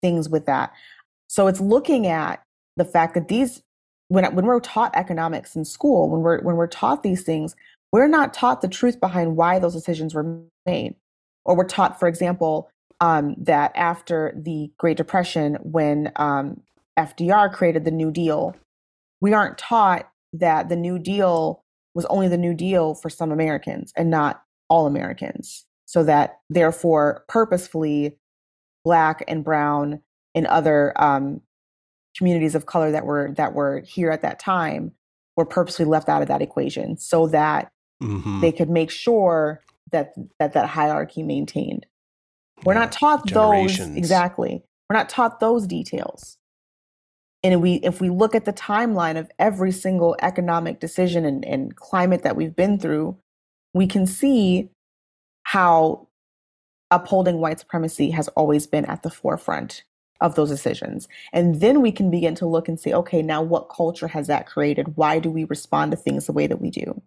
[0.00, 0.72] things with that.
[1.28, 2.42] So it's looking at
[2.76, 3.62] the fact that these
[4.08, 7.56] when when we're taught economics in school, when we're when we're taught these things,
[7.90, 10.94] we're not taught the truth behind why those decisions were made.
[11.44, 16.60] Or we're taught, for example, um, that after the Great Depression, when um,
[16.96, 18.54] FDR created the New Deal,
[19.20, 21.60] we aren't taught that the New Deal
[21.94, 27.24] was only the New Deal for some Americans and not all Americans, so that therefore,
[27.28, 28.16] purposefully,
[28.84, 30.00] Black and Brown
[30.34, 31.42] and other um,
[32.16, 34.92] communities of color that were that were here at that time
[35.36, 37.70] were purposely left out of that equation, so that
[38.02, 38.40] mm-hmm.
[38.40, 41.84] they could make sure that that that hierarchy maintained.
[42.64, 42.80] We're yeah.
[42.80, 44.64] not taught those exactly.
[44.88, 46.38] We're not taught those details.
[47.44, 51.74] And we, if we look at the timeline of every single economic decision and, and
[51.74, 53.18] climate that we've been through,
[53.74, 54.70] we can see
[55.44, 56.08] how
[56.90, 59.84] upholding white supremacy has always been at the forefront
[60.20, 61.08] of those decisions.
[61.32, 64.46] And then we can begin to look and say, okay, now what culture has that
[64.46, 64.96] created?
[64.96, 67.02] Why do we respond to things the way that we do?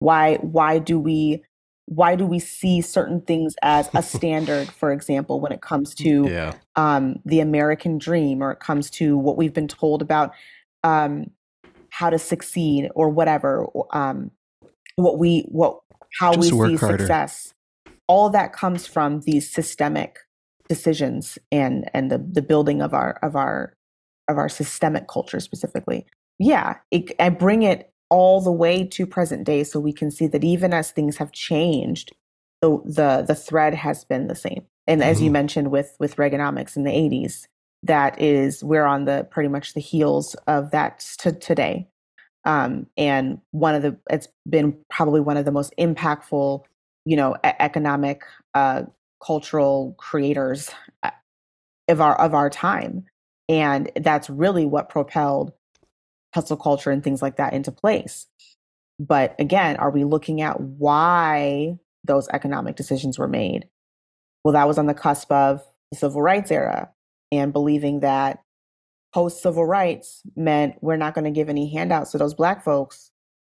[0.00, 1.44] Why why do we
[1.86, 6.28] why do we see certain things as a standard, for example, when it comes to
[6.28, 6.54] yeah.
[6.74, 10.32] um, the American dream or it comes to what we've been told about
[10.82, 11.30] um,
[11.90, 14.32] how to succeed or whatever, um,
[14.96, 15.80] what we what
[16.18, 16.98] how Just we see harder.
[16.98, 17.54] success.
[18.08, 20.18] All that comes from these systemic
[20.68, 23.74] decisions and and the the building of our of our
[24.28, 26.06] of our systemic culture specifically.
[26.38, 30.26] Yeah, it, I bring it all the way to present day so we can see
[30.28, 32.12] that even as things have changed,
[32.60, 34.66] the the the thread has been the same.
[34.86, 35.10] And mm-hmm.
[35.10, 35.32] as you mm-hmm.
[35.32, 37.46] mentioned with with Reaganomics in the 80s,
[37.82, 41.88] that is we're on the pretty much the heels of that to today.
[42.46, 46.62] Um, and one of the it's been probably one of the most impactful
[47.04, 48.22] you know economic
[48.54, 48.84] uh,
[49.24, 50.70] cultural creators
[51.02, 51.10] uh,
[51.88, 53.04] of our of our time.
[53.48, 55.52] And that's really what propelled
[56.34, 58.26] hustle culture and things like that into place.
[59.00, 63.68] But again are we looking at why those economic decisions were made?
[64.44, 66.90] Well that was on the cusp of the civil rights era
[67.32, 68.42] and believing that
[69.16, 73.10] post civil rights meant we're not going to give any handouts to those black folks.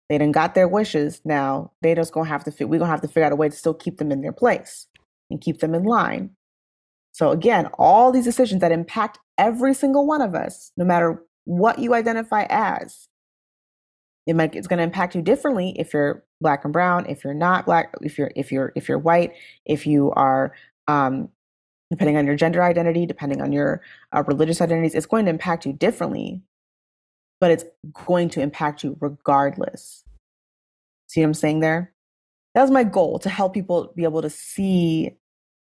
[0.09, 1.21] They didn't got their wishes.
[1.23, 2.51] Now they just gonna have to.
[2.51, 4.33] Fit, we're gonna have to figure out a way to still keep them in their
[4.33, 4.87] place
[5.29, 6.31] and keep them in line.
[7.13, 11.79] So again, all these decisions that impact every single one of us, no matter what
[11.79, 13.09] you identify as,
[14.27, 17.35] it might it's going to impact you differently if you're black and brown, if you're
[17.35, 19.35] not black, if you're if you're if you're white,
[19.67, 20.55] if you are
[20.89, 21.29] um,
[21.91, 23.82] depending on your gender identity, depending on your
[24.12, 26.41] uh, religious identities, it's going to impact you differently,
[27.41, 27.64] but it's
[28.07, 30.05] going to impact you regardless.
[31.09, 31.93] See what I'm saying there?
[32.55, 35.16] That was my goal to help people be able to see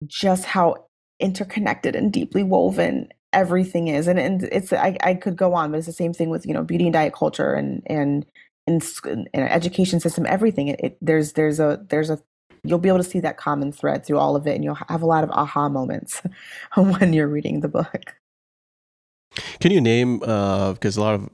[0.06, 0.86] just how
[1.18, 4.06] interconnected and deeply woven everything is.
[4.06, 6.52] And, and it's, I, I could go on, but it's the same thing with, you
[6.54, 8.26] know, beauty and diet culture and, and,
[8.66, 8.88] and,
[9.34, 10.68] education system, everything.
[10.68, 12.18] It, it, there's, there's a, there's a
[12.64, 15.02] you'll be able to see that common thread through all of it and you'll have
[15.02, 16.22] a lot of aha moments
[16.76, 18.16] when you're reading the book.
[19.60, 21.30] Can you name because uh, a lot of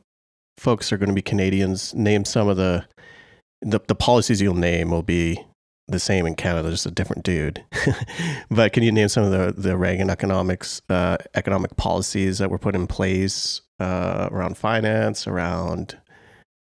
[0.58, 2.84] folks are going to be canadians name some of the,
[3.62, 5.44] the the policies you'll name will be
[5.88, 7.64] the same in canada just a different dude.
[8.50, 12.58] But can you name some of the the reagan economics uh, economic policies that were
[12.58, 15.98] put in place uh, around finance around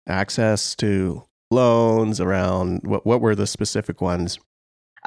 [0.07, 4.39] access to loans around what what were the specific ones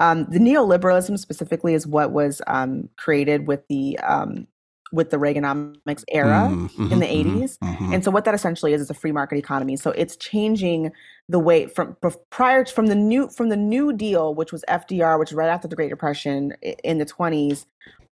[0.01, 4.47] um, the neoliberalism specifically is what was um, created with the um,
[4.93, 7.59] with the Reaganomics era mm-hmm, in the 80s.
[7.59, 7.93] Mm-hmm, mm-hmm.
[7.95, 9.77] And so what that essentially is is a free market economy.
[9.77, 10.91] So it's changing
[11.29, 11.97] the way from
[12.31, 15.69] prior from the new from the new deal which was FDR which was right after
[15.69, 17.67] the Great Depression in the 20s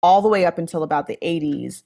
[0.03, 1.83] all the way up until about the 80s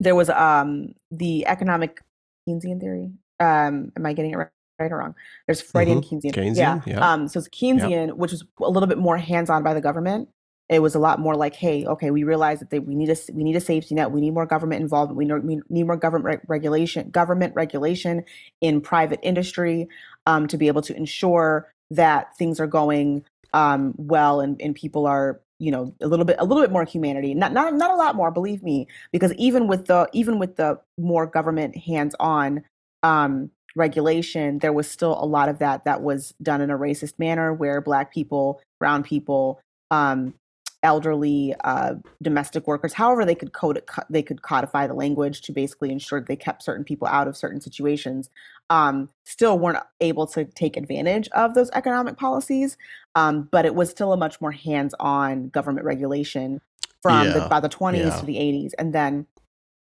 [0.00, 2.00] there was um the economic
[2.48, 4.48] Keynesian theory um am I getting it right?
[4.82, 5.14] Right or wrong.
[5.46, 6.16] There's Freudian mm-hmm.
[6.16, 6.34] Keynesian.
[6.34, 6.56] Keynesian.
[6.56, 6.80] Yeah.
[6.86, 7.12] yeah.
[7.12, 8.16] Um, so it's Keynesian, yep.
[8.16, 10.28] which was a little bit more hands-on by the government.
[10.68, 13.16] It was a lot more like, hey, okay, we realize that they, we need a
[13.32, 14.10] we need a safety net.
[14.10, 15.18] We need more government involvement.
[15.18, 18.24] We need, we need more government re- regulation, government regulation
[18.60, 19.88] in private industry
[20.26, 25.06] um, to be able to ensure that things are going um, well and, and people
[25.06, 27.94] are you know a little bit a little bit more humanity not not not a
[27.94, 32.64] lot more believe me because even with the even with the more government hands on
[33.04, 37.18] um regulation, there was still a lot of that that was done in a racist
[37.18, 39.60] manner where Black people, Brown people,
[39.90, 40.34] um,
[40.82, 45.52] elderly uh, domestic workers, however they could code it, they could codify the language to
[45.52, 48.28] basically ensure they kept certain people out of certain situations,
[48.68, 52.76] um, still weren't able to take advantage of those economic policies.
[53.14, 56.60] Um, but it was still a much more hands-on government regulation
[57.00, 57.32] from yeah.
[57.34, 58.20] the, by the 20s yeah.
[58.20, 59.26] to the 80s, and then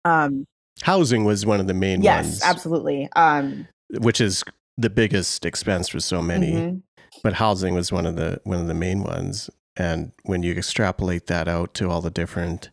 [0.04, 0.46] um,
[0.80, 2.40] housing was one of the main yes, ones.
[2.40, 3.08] Yes, absolutely.
[3.14, 4.42] Um, which is
[4.78, 6.52] the biggest expense for so many.
[6.52, 6.76] Mm-hmm.
[7.22, 9.50] But housing was one of the one of the main ones.
[9.76, 12.70] And when you extrapolate that out to all the different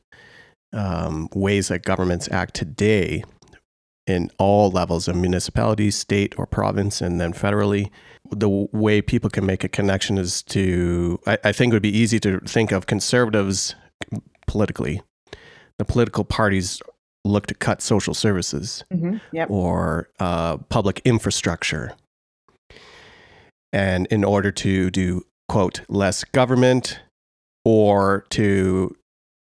[0.73, 3.23] um, ways that governments act today,
[4.09, 7.91] in all levels of municipality, state, or province, and then federally.
[8.31, 11.95] The way people can make a connection is to, I, I, think it would be
[11.95, 13.75] easy to think of conservatives
[14.47, 15.01] politically.
[15.77, 16.81] The political parties
[17.25, 19.17] look to cut social services mm-hmm.
[19.31, 19.49] yep.
[19.49, 21.93] or uh, public infrastructure.
[23.71, 26.99] And in order to do, quote, less government
[27.65, 28.95] or to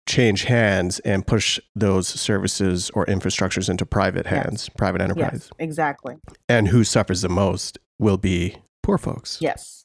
[0.09, 4.77] change hands and push those services or infrastructures into private hands, yes.
[4.77, 5.33] private enterprise.
[5.33, 6.17] Yes, exactly.
[6.49, 9.39] And who suffers the most will be poor folks.
[9.41, 9.85] Yes.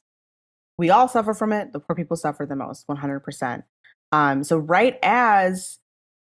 [0.77, 1.73] We all suffer from it.
[1.73, 3.63] The poor people suffer the most, 100%.
[4.11, 5.79] Um, so, right as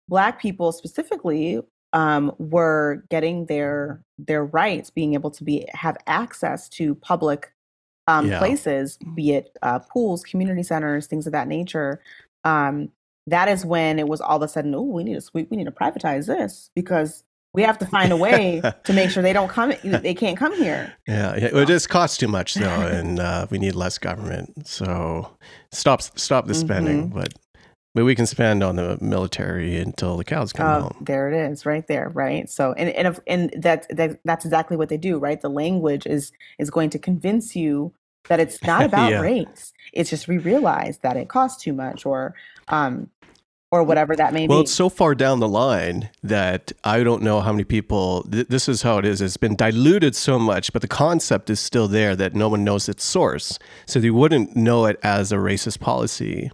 [0.10, 1.62] black people specifically
[1.94, 7.54] um, were getting their their rights, being able to be have access to public
[8.08, 8.40] um, yeah.
[8.40, 12.02] places, be it uh, pools, community centers, things of that nature.
[12.44, 12.90] Um,
[13.28, 15.58] that is when it was all of a sudden, oh, we need to we, we
[15.58, 19.34] need to privatize this because we have to find a way to make sure they
[19.34, 21.50] don't come they can't come here yeah, yeah.
[21.52, 25.28] it just costs too much though and uh, we need less government so
[25.72, 27.20] stop stop the spending mm-hmm.
[27.20, 27.34] but
[27.96, 30.98] but we can spend on the military until the cows come uh, home.
[31.02, 32.50] There it is, right there, right.
[32.50, 35.42] So, and and if, and that, that that's exactly what they do, right?
[35.42, 37.94] The language is is going to convince you
[38.28, 39.22] that it's not about yeah.
[39.22, 39.74] race.
[39.94, 42.36] It's just we realize that it costs too much, or
[42.68, 43.10] um,
[43.72, 44.54] or whatever that may well, be.
[44.54, 48.22] Well, it's so far down the line that I don't know how many people.
[48.32, 49.20] Th- this is how it is.
[49.20, 52.88] It's been diluted so much, but the concept is still there that no one knows
[52.88, 56.52] its source, so they wouldn't know it as a racist policy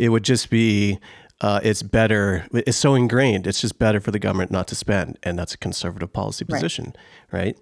[0.00, 0.98] it would just be
[1.42, 2.46] uh, it's better.
[2.52, 3.46] It's so ingrained.
[3.46, 6.94] It's just better for the government not to spend, and that's a conservative policy position,
[7.30, 7.56] right?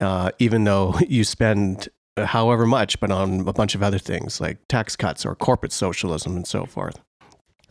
[0.00, 0.08] right?
[0.08, 4.58] Uh, even though you spend however much, but on a bunch of other things like
[4.68, 7.00] tax cuts or corporate socialism and so forth.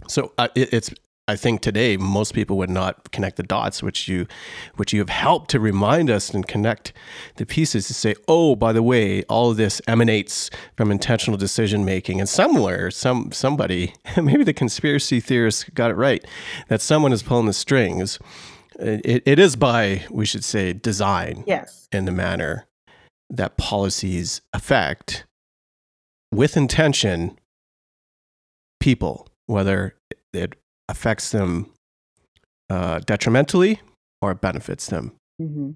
[0.07, 0.89] So uh, it, it's
[1.31, 4.27] I think today most people would not connect the dots, which you,
[4.75, 6.91] which you have helped to remind us and connect
[7.37, 11.85] the pieces to say, oh, by the way, all of this emanates from intentional decision
[11.85, 16.25] making, and somewhere, some somebody, maybe the conspiracy theorists got it right,
[16.67, 18.19] that someone is pulling the strings.
[18.77, 21.45] It, it is by, we should say, design.
[21.47, 21.87] Yes.
[21.93, 22.67] In the manner
[23.29, 25.25] that policies affect,
[26.29, 27.39] with intention,
[28.81, 29.95] people, whether
[30.33, 30.60] it
[30.91, 31.71] affects them
[32.69, 33.81] uh, detrimentally
[34.21, 35.13] or benefits them.
[35.41, 35.71] Mm-hmm.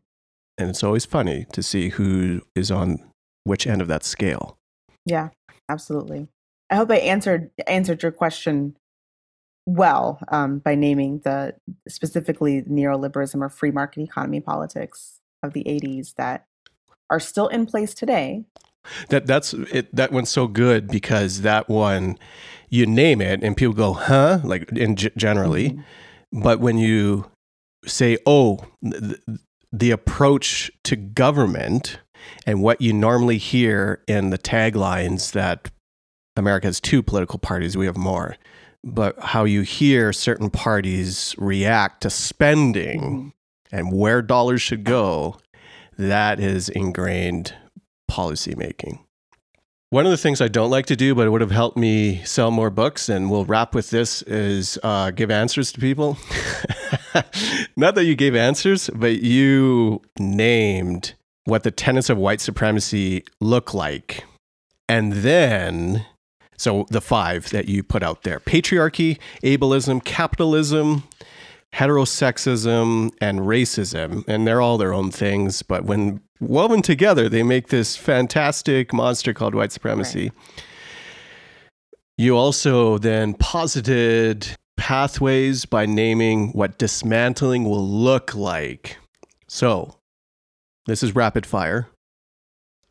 [0.57, 3.03] And it's always funny to see who is on
[3.43, 4.57] which end of that scale.
[5.05, 5.29] Yeah,
[5.69, 6.27] absolutely.
[6.69, 8.75] I hope I answered answered your question
[9.65, 11.55] well um, by naming the
[11.87, 16.45] specifically neoliberalism or free market economy politics of the 80s that
[17.09, 18.45] are still in place today.
[19.09, 19.93] That that's it.
[19.95, 22.17] That one's so good because that one
[22.69, 24.39] you name it and people go, huh?
[24.43, 25.71] Like in g- generally.
[25.71, 26.41] Mm-hmm.
[26.41, 27.29] But when you
[27.85, 29.19] say, oh, the,
[29.71, 31.99] the approach to government
[32.45, 35.69] and what you normally hear in the taglines that
[36.35, 38.35] America has two political parties, we have more,
[38.83, 43.75] but how you hear certain parties react to spending mm-hmm.
[43.75, 45.37] and where dollars should go,
[45.97, 47.53] that is ingrained
[48.09, 48.99] policymaking.
[49.91, 52.23] One of the things I don't like to do, but it would have helped me
[52.23, 56.17] sell more books, and we'll wrap with this, is uh, give answers to people.
[57.77, 61.13] Not that you gave answers, but you named
[61.45, 64.25] what the tenets of white supremacy look like.
[64.89, 66.05] And then,
[66.57, 71.03] so the five that you put out there patriarchy, ableism, capitalism,
[71.73, 74.23] heterosexism, and racism.
[74.27, 79.33] And they're all their own things, but when woven together, they make this fantastic monster
[79.33, 80.31] called white supremacy.
[80.33, 80.63] Right.
[82.17, 88.97] You also then posited pathways by naming what dismantling will look like.
[89.47, 89.97] So,
[90.85, 91.89] this is rapid fire.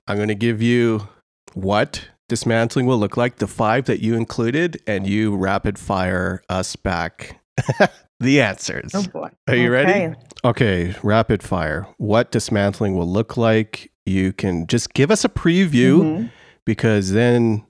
[0.07, 1.09] I'm going to give you
[1.55, 6.76] what dismantling will look like, the five that you included, and you rapid fire us
[6.76, 7.40] back
[8.20, 8.90] the answers.
[8.95, 9.30] Oh boy.
[9.49, 10.09] Are you okay.
[10.09, 10.16] ready?
[10.45, 11.86] Okay, rapid fire.
[11.97, 13.90] What dismantling will look like?
[14.05, 16.26] You can just give us a preview mm-hmm.
[16.66, 17.64] because then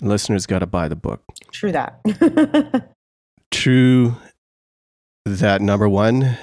[0.00, 1.22] listeners got to buy the book.
[1.50, 2.00] True that.
[3.50, 4.14] True
[5.26, 6.38] that number one,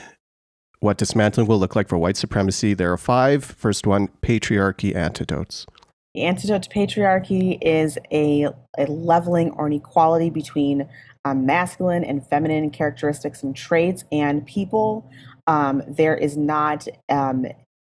[0.79, 2.73] what dismantling will look like for white supremacy.
[2.73, 3.43] There are five.
[3.43, 5.65] First one, patriarchy antidotes.
[6.13, 10.89] The antidote to patriarchy is a, a leveling or an equality between
[11.25, 15.09] um, masculine and feminine characteristics and traits and people.
[15.47, 17.45] Um, there is not um,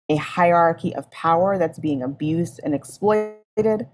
[0.09, 3.87] a hierarchy of power that's being abused and exploited.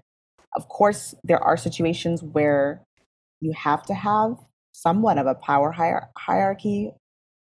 [0.54, 2.82] Of course, there are situations where
[3.40, 4.38] you have to have
[4.72, 6.92] somewhat of a power hier- hierarchy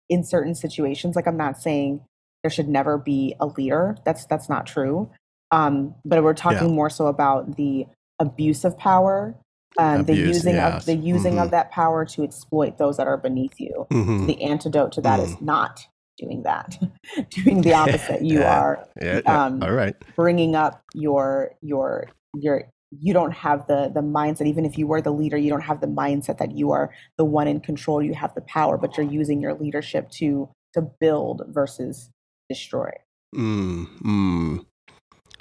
[0.09, 1.17] in certain situations.
[1.17, 2.01] Like I'm not saying
[2.43, 3.97] there should never be a leader.
[4.05, 5.11] That's that's not true.
[5.53, 6.75] Um, but we're talking yeah.
[6.75, 7.87] more so about the
[8.19, 9.37] abuse of power
[9.79, 10.81] um, the using yes.
[10.81, 11.43] of the using mm-hmm.
[11.43, 13.87] of that power to exploit those that are beneath you.
[13.91, 14.27] Mm-hmm.
[14.27, 15.25] The antidote to that mm.
[15.25, 15.87] is not
[16.17, 16.79] doing that,
[17.31, 18.23] doing the opposite.
[18.23, 18.61] You yeah.
[18.61, 19.21] are yeah.
[19.27, 22.69] Um, all right, bringing up your your your.
[23.01, 24.47] You don't have the the mindset.
[24.47, 27.25] Even if you were the leader, you don't have the mindset that you are the
[27.25, 28.03] one in control.
[28.03, 32.11] You have the power, but you're using your leadership to to build versus
[32.49, 32.91] destroy.
[33.35, 34.67] Mm, mm.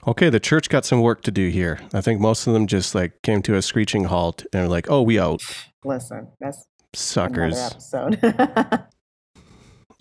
[0.08, 1.80] Okay, the church got some work to do here.
[1.94, 4.90] I think most of them just like came to a screeching halt and were like,
[4.90, 5.42] "Oh, we out."
[5.84, 7.58] Listen, that's suckers.
[7.58, 8.20] episode.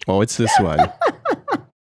[0.06, 0.78] oh, it's this one.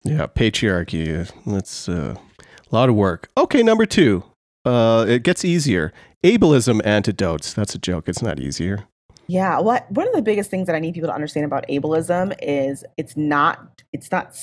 [0.04, 1.30] yeah, patriarchy.
[1.46, 3.28] That's uh, a lot of work.
[3.36, 4.24] Okay, number two.
[4.64, 5.92] Uh, it gets easier.
[6.24, 7.54] Ableism antidotes.
[7.54, 8.08] That's a joke.
[8.08, 8.86] It's not easier.
[9.28, 12.34] Yeah, what one of the biggest things that I need people to understand about ableism
[12.42, 14.34] is it's not it's not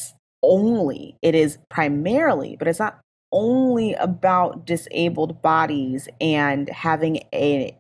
[0.44, 3.00] only it is primarily, but it's not
[3.32, 7.78] only about disabled bodies and having a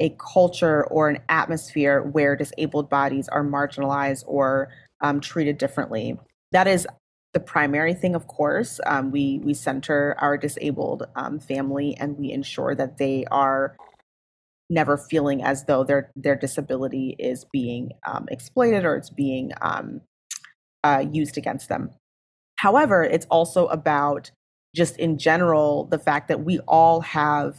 [0.00, 4.68] a culture or an atmosphere where disabled bodies are marginalized or
[5.00, 6.18] um, treated differently.
[6.52, 6.86] That is
[7.32, 8.80] the primary thing, of course.
[8.86, 13.76] Um, we we center our disabled um, family and we ensure that they are
[14.70, 20.00] never feeling as though their their disability is being um, exploited or it's being um,
[20.84, 21.90] uh, used against them.
[22.56, 24.30] However, it's also about
[24.74, 27.56] just in general, the fact that we all have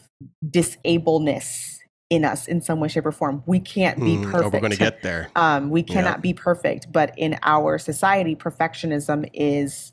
[0.48, 1.80] disableness
[2.16, 3.44] in us in some way, shape, or form.
[3.46, 4.34] We can't be perfect.
[4.34, 5.30] Mm, oh, we're going to get there.
[5.36, 6.22] Um, we cannot yeah.
[6.22, 9.92] be perfect, but in our society, perfectionism is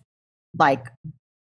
[0.58, 0.86] like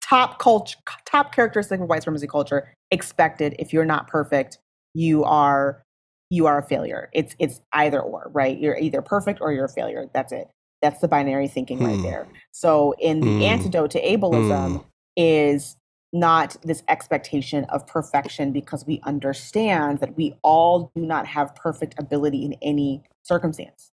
[0.02, 2.74] top culture, top characteristic of white supremacy culture.
[2.92, 3.56] Expected.
[3.60, 4.60] If you're not perfect,
[4.94, 5.84] you are
[6.30, 7.10] you are a failure.
[7.14, 8.58] It's it's either or, right?
[8.58, 10.10] You're either perfect or you're a failure.
[10.14, 10.48] That's it.
[10.82, 12.04] That's the binary thinking right hmm.
[12.04, 12.28] there.
[12.52, 13.42] So in the mm.
[13.42, 14.84] antidote to ableism mm.
[15.16, 15.78] is
[16.14, 21.96] not this expectation of perfection because we understand that we all do not have perfect
[21.98, 23.92] ability in any circumstance.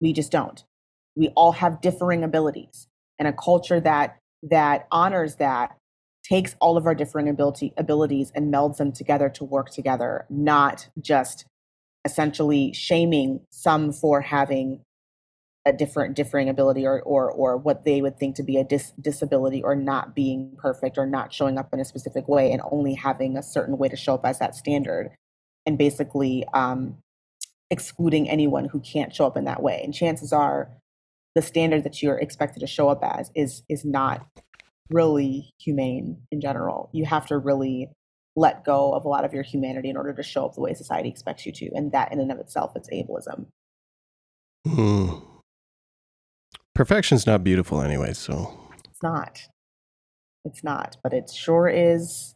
[0.00, 0.64] We just don't.
[1.16, 2.88] We all have differing abilities.
[3.18, 5.76] And a culture that that honors that
[6.24, 10.88] takes all of our differing ability abilities and melds them together to work together, not
[11.00, 11.46] just
[12.04, 14.80] essentially shaming some for having
[15.66, 18.92] a different differing ability or or or what they would think to be a dis-
[19.00, 22.94] disability or not being perfect or not showing up in a specific way and only
[22.94, 25.10] having a certain way to show up as that standard
[25.64, 26.98] and basically um,
[27.70, 29.80] excluding anyone who can't show up in that way.
[29.82, 30.70] And chances are
[31.34, 34.26] the standard that you're expected to show up as is is not
[34.90, 36.90] really humane in general.
[36.92, 37.90] You have to really
[38.36, 40.74] let go of a lot of your humanity in order to show up the way
[40.74, 43.46] society expects you to and that in and of itself is ableism.
[44.66, 45.22] Mm.
[46.74, 48.58] Perfection's not beautiful anyway, so.
[48.88, 49.40] It's not.
[50.44, 52.34] It's not, but it sure is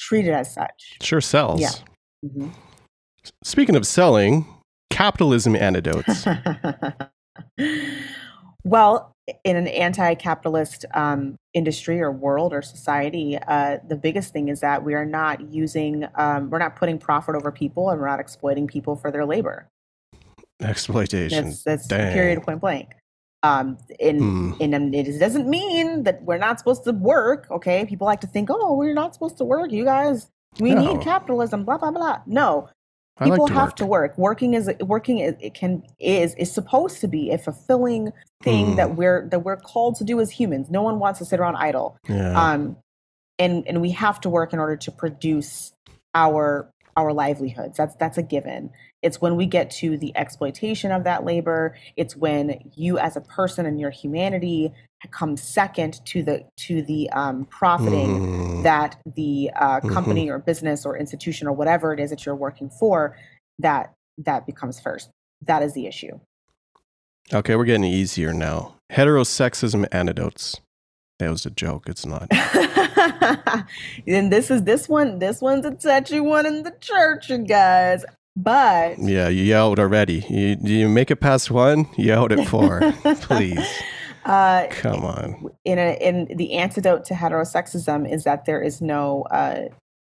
[0.00, 0.98] treated as such.
[1.00, 1.60] Sure sells.
[1.60, 1.70] Yeah.
[2.24, 2.48] Mm-hmm.
[3.44, 4.46] Speaking of selling,
[4.90, 6.26] capitalism antidotes.
[8.64, 9.12] well,
[9.44, 14.82] in an anti-capitalist um, industry or world or society, uh, the biggest thing is that
[14.82, 18.66] we are not using, um, we're not putting profit over people, and we're not exploiting
[18.66, 19.68] people for their labor.
[20.60, 21.44] Exploitation.
[21.44, 22.94] That's, that's period point blank.
[23.42, 24.56] Um, and, mm.
[24.60, 27.48] and it doesn't mean that we're not supposed to work.
[27.50, 29.72] Okay, people like to think, oh, we're not supposed to work.
[29.72, 30.30] You guys,
[30.60, 30.94] we no.
[30.94, 31.64] need capitalism.
[31.64, 32.20] Blah blah blah.
[32.26, 32.68] No,
[33.20, 33.76] people like to have work.
[33.76, 34.18] to work.
[34.18, 35.18] Working is working.
[35.18, 38.12] Is, it can is is supposed to be a fulfilling
[38.42, 38.76] thing mm.
[38.76, 40.70] that we're that we're called to do as humans.
[40.70, 41.96] No one wants to sit around idle.
[42.08, 42.40] Yeah.
[42.40, 42.76] Um,
[43.38, 45.72] and and we have to work in order to produce
[46.14, 47.76] our our livelihoods.
[47.76, 48.70] That's that's a given.
[49.02, 51.76] It's when we get to the exploitation of that labor.
[51.96, 54.72] It's when you, as a person and your humanity,
[55.10, 58.62] come second to the to the um, profiting mm.
[58.62, 60.34] that the uh, company mm-hmm.
[60.34, 63.16] or business or institution or whatever it is that you're working for.
[63.58, 65.10] That that becomes first.
[65.42, 66.20] That is the issue.
[67.32, 68.76] Okay, we're getting easier now.
[68.92, 70.60] Heterosexism antidotes.
[71.18, 71.88] That was a joke.
[71.88, 72.26] It's not.
[74.06, 75.18] and this is this one.
[75.18, 78.04] This one's a touchy one in the church, you guys.
[78.36, 80.24] But yeah, you yelled already.
[80.28, 82.80] You you make it past one, you yelled at four.
[83.20, 83.66] Please.
[84.24, 85.50] Uh, Come on.
[85.64, 89.68] In a, in the antidote to heterosexism is that there is no uh,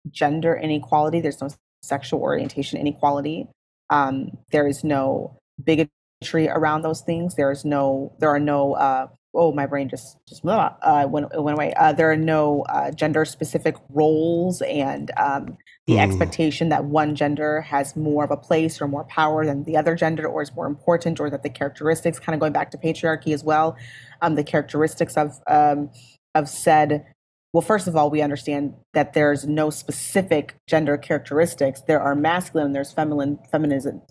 [0.09, 1.21] gender inequality.
[1.21, 1.49] There's no
[1.81, 3.47] sexual orientation inequality.
[3.89, 7.35] Um, there is no bigotry around those things.
[7.35, 8.13] There is no.
[8.19, 11.73] There are no uh, oh my brain just just blah, uh, went, it went away
[11.75, 15.57] uh, there are no uh, gender specific roles and um,
[15.87, 15.99] the mm.
[15.99, 19.95] expectation that one gender has more of a place or more power than the other
[19.95, 23.33] gender or is more important or that the characteristics kind of going back to patriarchy
[23.33, 23.77] as well
[24.21, 25.89] um, the characteristics of um,
[26.35, 27.05] of said
[27.53, 31.81] well, first of all, we understand that there's no specific gender characteristics.
[31.81, 34.01] There are masculine there's feminine, feminine,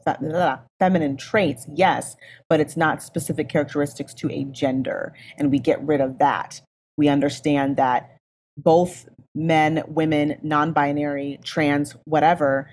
[0.78, 2.16] feminine traits, yes,
[2.50, 5.14] but it's not specific characteristics to a gender.
[5.38, 6.60] And we get rid of that.
[6.98, 8.18] We understand that
[8.58, 12.68] both men, women, non binary, trans, whatever,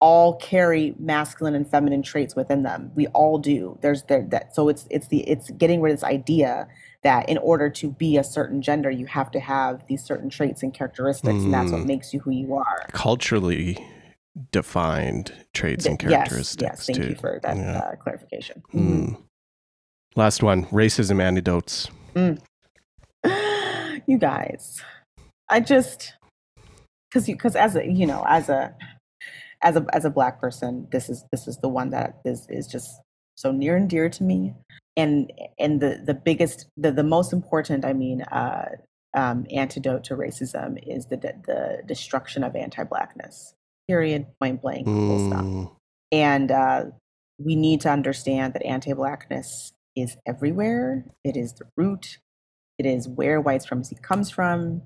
[0.00, 2.90] all carry masculine and feminine traits within them.
[2.96, 3.78] We all do.
[3.80, 6.66] There's there that so it's it's the it's getting rid of this idea
[7.02, 10.62] that in order to be a certain gender, you have to have these certain traits
[10.62, 11.44] and characteristics, mm.
[11.44, 11.86] and that's what mm.
[11.86, 12.86] makes you who you are.
[12.92, 13.78] Culturally
[14.52, 16.62] defined traits and characteristics.
[16.62, 16.86] Yes, yes.
[16.86, 17.08] Thank too.
[17.10, 17.78] you for that yeah.
[17.78, 18.62] uh, clarification.
[18.74, 19.16] Mm.
[20.14, 21.88] Last one: racism antidotes.
[22.14, 22.40] Mm.
[24.06, 24.82] you guys,
[25.48, 26.14] I just
[27.10, 28.74] because you because as a you know as a
[29.62, 32.66] as a as a black person, this is this is the one that is is
[32.66, 33.00] just
[33.36, 34.54] so near and dear to me
[35.00, 38.66] and and the the biggest the, the most important i mean uh,
[39.12, 43.54] um, antidote to racism is the the destruction of anti-blackness
[43.88, 45.44] period point blank full stop.
[45.44, 45.70] Mm.
[46.12, 46.84] and uh,
[47.38, 51.04] we need to understand that anti-blackness is everywhere.
[51.24, 52.18] It is the root.
[52.78, 54.82] It is where white supremacy comes from.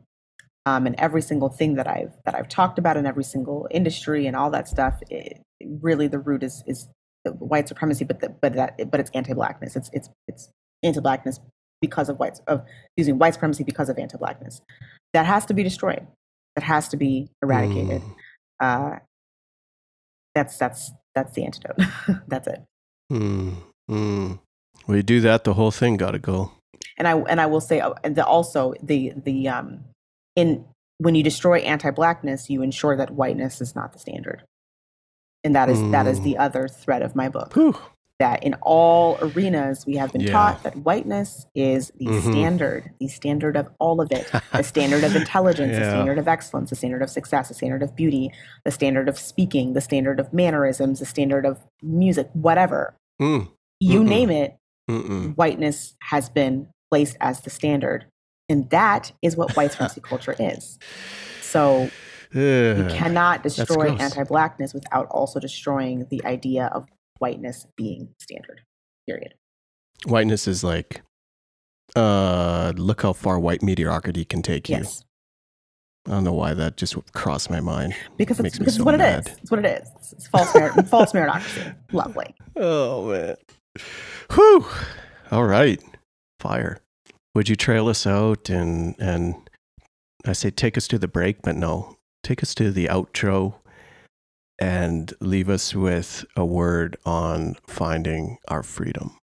[0.67, 4.27] Um, and every single thing that I've that I've talked about in every single industry
[4.27, 6.89] and all that stuff, it, really the root is is
[7.33, 9.77] white supremacy, but the, but that but it's anti-blackness.
[9.77, 10.51] It's it's it's
[10.83, 11.41] anti-blackness
[11.81, 12.63] because of whites of
[12.97, 14.61] using white supremacy because of anti-blackness.
[15.13, 16.07] That has to be destroyed.
[16.57, 18.03] That has to be eradicated.
[18.03, 18.15] Mm.
[18.61, 18.99] Uh,
[20.35, 21.81] that's that's that's the antidote.
[22.29, 22.63] that's it.
[23.13, 23.57] Mm.
[23.91, 24.39] Mm.
[24.87, 26.53] Well, you do that, the whole thing got to go.
[26.97, 29.85] And I and I will say, uh, and the, also the the um
[30.37, 30.65] in
[30.99, 34.45] when you destroy anti-blackness, you ensure that whiteness is not the standard.
[35.45, 35.93] And that is mm.
[35.93, 36.41] that is the mm.
[36.41, 37.55] other thread of my book.
[37.55, 37.77] Whew.
[38.21, 40.31] That in all arenas we have been yeah.
[40.31, 42.33] taught that whiteness is the mm-hmm.
[42.33, 45.81] standard, the standard of all of it, the standard of intelligence, yeah.
[45.81, 48.31] the standard of excellence, the standard of success, the standard of beauty,
[48.65, 52.95] the standard of speaking, the standard of mannerisms, the standard of music, whatever.
[53.21, 53.51] Mm.
[53.81, 54.09] You Mm-mm.
[54.09, 54.57] name it,
[54.89, 55.37] Mm-mm.
[55.37, 58.07] whiteness has been placed as the standard.
[58.49, 60.79] And that is what white supremacy culture is.
[61.41, 61.91] So
[62.35, 66.87] you cannot destroy anti-blackness without also destroying the idea of
[67.19, 68.63] whiteness being standard.
[69.07, 69.35] Period.
[70.07, 71.03] Whiteness is like,
[71.95, 74.77] uh, look how far white mediocrity can take you.
[74.77, 75.05] Yes.
[76.07, 77.95] I don't know why that just crossed my mind.
[78.19, 79.27] Because it's, because so it's what mad.
[79.27, 79.39] it is.
[79.39, 80.13] It's what it is.
[80.13, 81.75] It's false, merit- false meritocracy.
[81.93, 82.35] Lovely.
[82.57, 83.37] Oh man.
[84.33, 84.67] Whew.
[85.31, 85.83] All right.
[86.41, 86.79] Fire.
[87.35, 89.35] Would you trail us out and and
[90.27, 93.55] I say take us to the break, but no, take us to the outro
[94.59, 99.17] and leave us with a word on finding our freedom.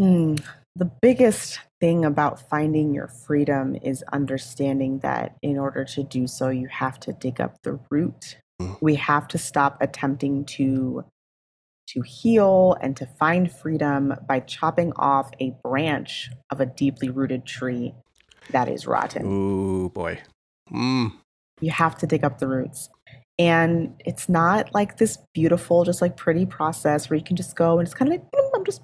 [0.00, 0.42] Mm,
[0.74, 6.48] the biggest thing about finding your freedom is understanding that in order to do so,
[6.48, 8.38] you have to dig up the root.
[8.60, 8.78] Mm.
[8.80, 11.04] We have to stop attempting to
[11.88, 17.44] to heal and to find freedom by chopping off a branch of a deeply rooted
[17.44, 17.92] tree
[18.50, 19.26] that is rotten.
[19.26, 20.18] Ooh, boy.
[20.70, 21.12] Mm.
[21.60, 22.88] You have to dig up the roots.
[23.38, 27.78] And it's not like this beautiful, just like pretty process where you can just go
[27.78, 28.82] and it's kind of like, I'm just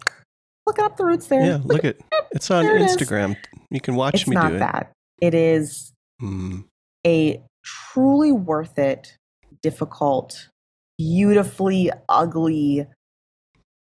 [0.66, 1.44] looking up the roots there.
[1.44, 1.96] Yeah, look, look at
[2.32, 3.32] it's on Instagram.
[3.32, 3.38] It
[3.70, 4.44] you can watch it's me do it.
[4.44, 4.92] It's not that.
[5.20, 6.64] It is mm.
[7.06, 9.16] a truly worth it,
[9.62, 10.48] difficult,
[10.96, 12.86] beautifully ugly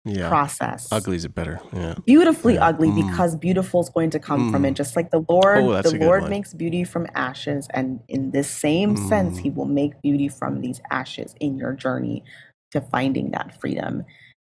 [0.09, 0.29] yeah.
[0.29, 0.89] process.
[0.91, 1.61] Ugly is a better.
[1.73, 1.95] Yeah.
[2.05, 2.69] Beautifully yeah.
[2.69, 3.07] ugly mm.
[3.07, 4.53] because beautiful is going to come mm.
[4.53, 4.73] from it.
[4.73, 4.77] Mm.
[4.77, 7.69] Just like the Lord, oh, the Lord makes beauty from ashes.
[7.75, 9.09] And in this same mm.
[9.09, 12.25] sense, he will make beauty from these ashes in your journey
[12.73, 14.05] to finding that freedom.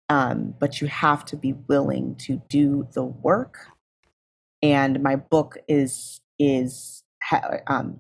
[0.10, 3.58] Um, but you have to be willing to do the work.
[4.62, 7.04] And my book is is
[7.68, 8.00] um,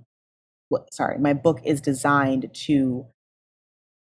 [0.91, 3.05] sorry, my book is designed to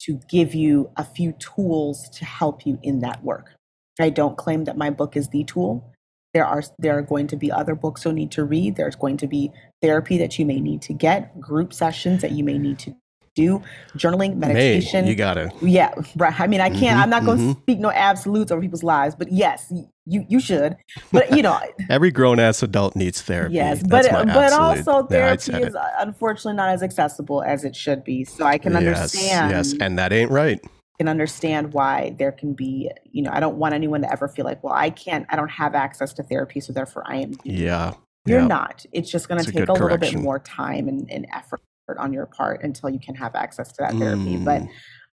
[0.00, 3.54] to give you a few tools to help you in that work.
[4.00, 5.92] I don't claim that my book is the tool.
[6.34, 8.76] There are there are going to be other books you'll need to read.
[8.76, 9.50] There's going to be
[9.82, 12.94] therapy that you may need to get, group sessions that you may need to
[13.38, 13.62] do
[13.96, 15.04] journaling, meditation.
[15.04, 15.50] May, you gotta.
[15.62, 16.38] Yeah, right.
[16.38, 16.82] I mean, I can't.
[16.82, 17.60] Mm-hmm, I'm not going to mm-hmm.
[17.62, 19.72] speak no absolutes over people's lives, but yes,
[20.06, 20.76] you you should.
[21.12, 21.58] But you know,
[21.90, 23.54] every grown ass adult needs therapy.
[23.54, 28.24] Yes, but but also therapy yeah, is unfortunately not as accessible as it should be.
[28.24, 29.50] So I can yes, understand.
[29.52, 30.60] Yes, and that ain't right.
[30.98, 32.90] Can understand why there can be.
[33.12, 35.26] You know, I don't want anyone to ever feel like, well, I can't.
[35.28, 37.34] I don't have access to therapy, so therefore I am.
[37.44, 37.94] Yeah.
[38.26, 38.84] You're not.
[38.92, 41.62] It's just going to take a, a little bit more time and, and effort
[41.96, 44.36] on your part until you can have access to that therapy.
[44.36, 44.62] Mm, but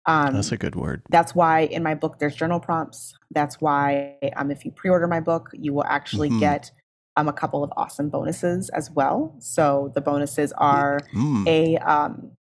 [0.06, 1.02] um, that's a good word.
[1.10, 3.14] That's why in my book there's journal prompts.
[3.30, 6.40] That's why um, if you pre-order my book, you will actually mm-hmm.
[6.40, 6.70] get
[7.16, 9.34] um, a couple of awesome bonuses as well.
[9.40, 11.46] So the bonuses are mm.
[11.48, 12.32] a um,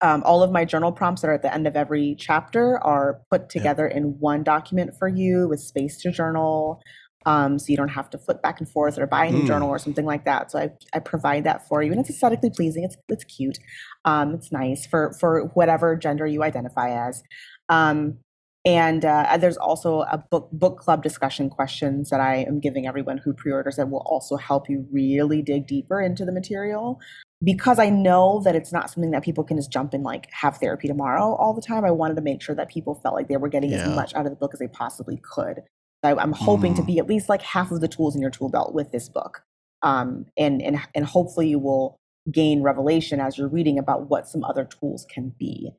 [0.00, 3.20] um, all of my journal prompts that are at the end of every chapter are
[3.30, 3.98] put together yeah.
[3.98, 6.80] in one document for you with space to journal
[7.28, 9.46] um, so you don't have to flip back and forth or buy a new mm.
[9.46, 10.50] journal or something like that.
[10.50, 12.84] So I, I provide that for you, and it's aesthetically pleasing.
[12.84, 13.58] It's it's cute.
[14.06, 17.22] Um, it's nice for for whatever gender you identify as.
[17.68, 18.20] Um,
[18.64, 23.18] and uh, there's also a book book club discussion questions that I am giving everyone
[23.18, 26.98] who pre-orders that will also help you really dig deeper into the material.
[27.44, 30.56] Because I know that it's not something that people can just jump in like have
[30.56, 31.84] therapy tomorrow all the time.
[31.84, 33.82] I wanted to make sure that people felt like they were getting yeah.
[33.82, 35.62] as much out of the book as they possibly could.
[36.02, 36.76] I, am hoping mm.
[36.76, 39.08] to be at least like half of the tools in your tool belt with this
[39.08, 39.42] book.
[39.82, 41.98] Um, and, and, and hopefully you will
[42.30, 45.70] gain revelation as you're reading about what some other tools can be.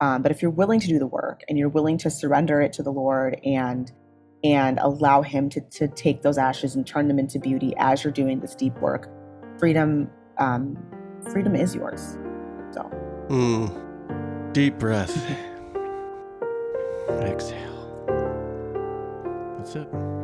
[0.00, 2.72] Um, but if you're willing to do the work and you're willing to surrender it
[2.74, 3.90] to the Lord and
[4.44, 8.12] and allow Him to to take those ashes and turn them into beauty as you're
[8.12, 9.08] doing this deep work,
[9.58, 10.76] freedom um,
[11.32, 12.18] freedom is yours.
[12.72, 12.82] So,
[13.28, 14.52] mm.
[14.52, 15.16] deep breath.
[17.08, 17.75] Exhale.
[19.66, 20.15] That's it.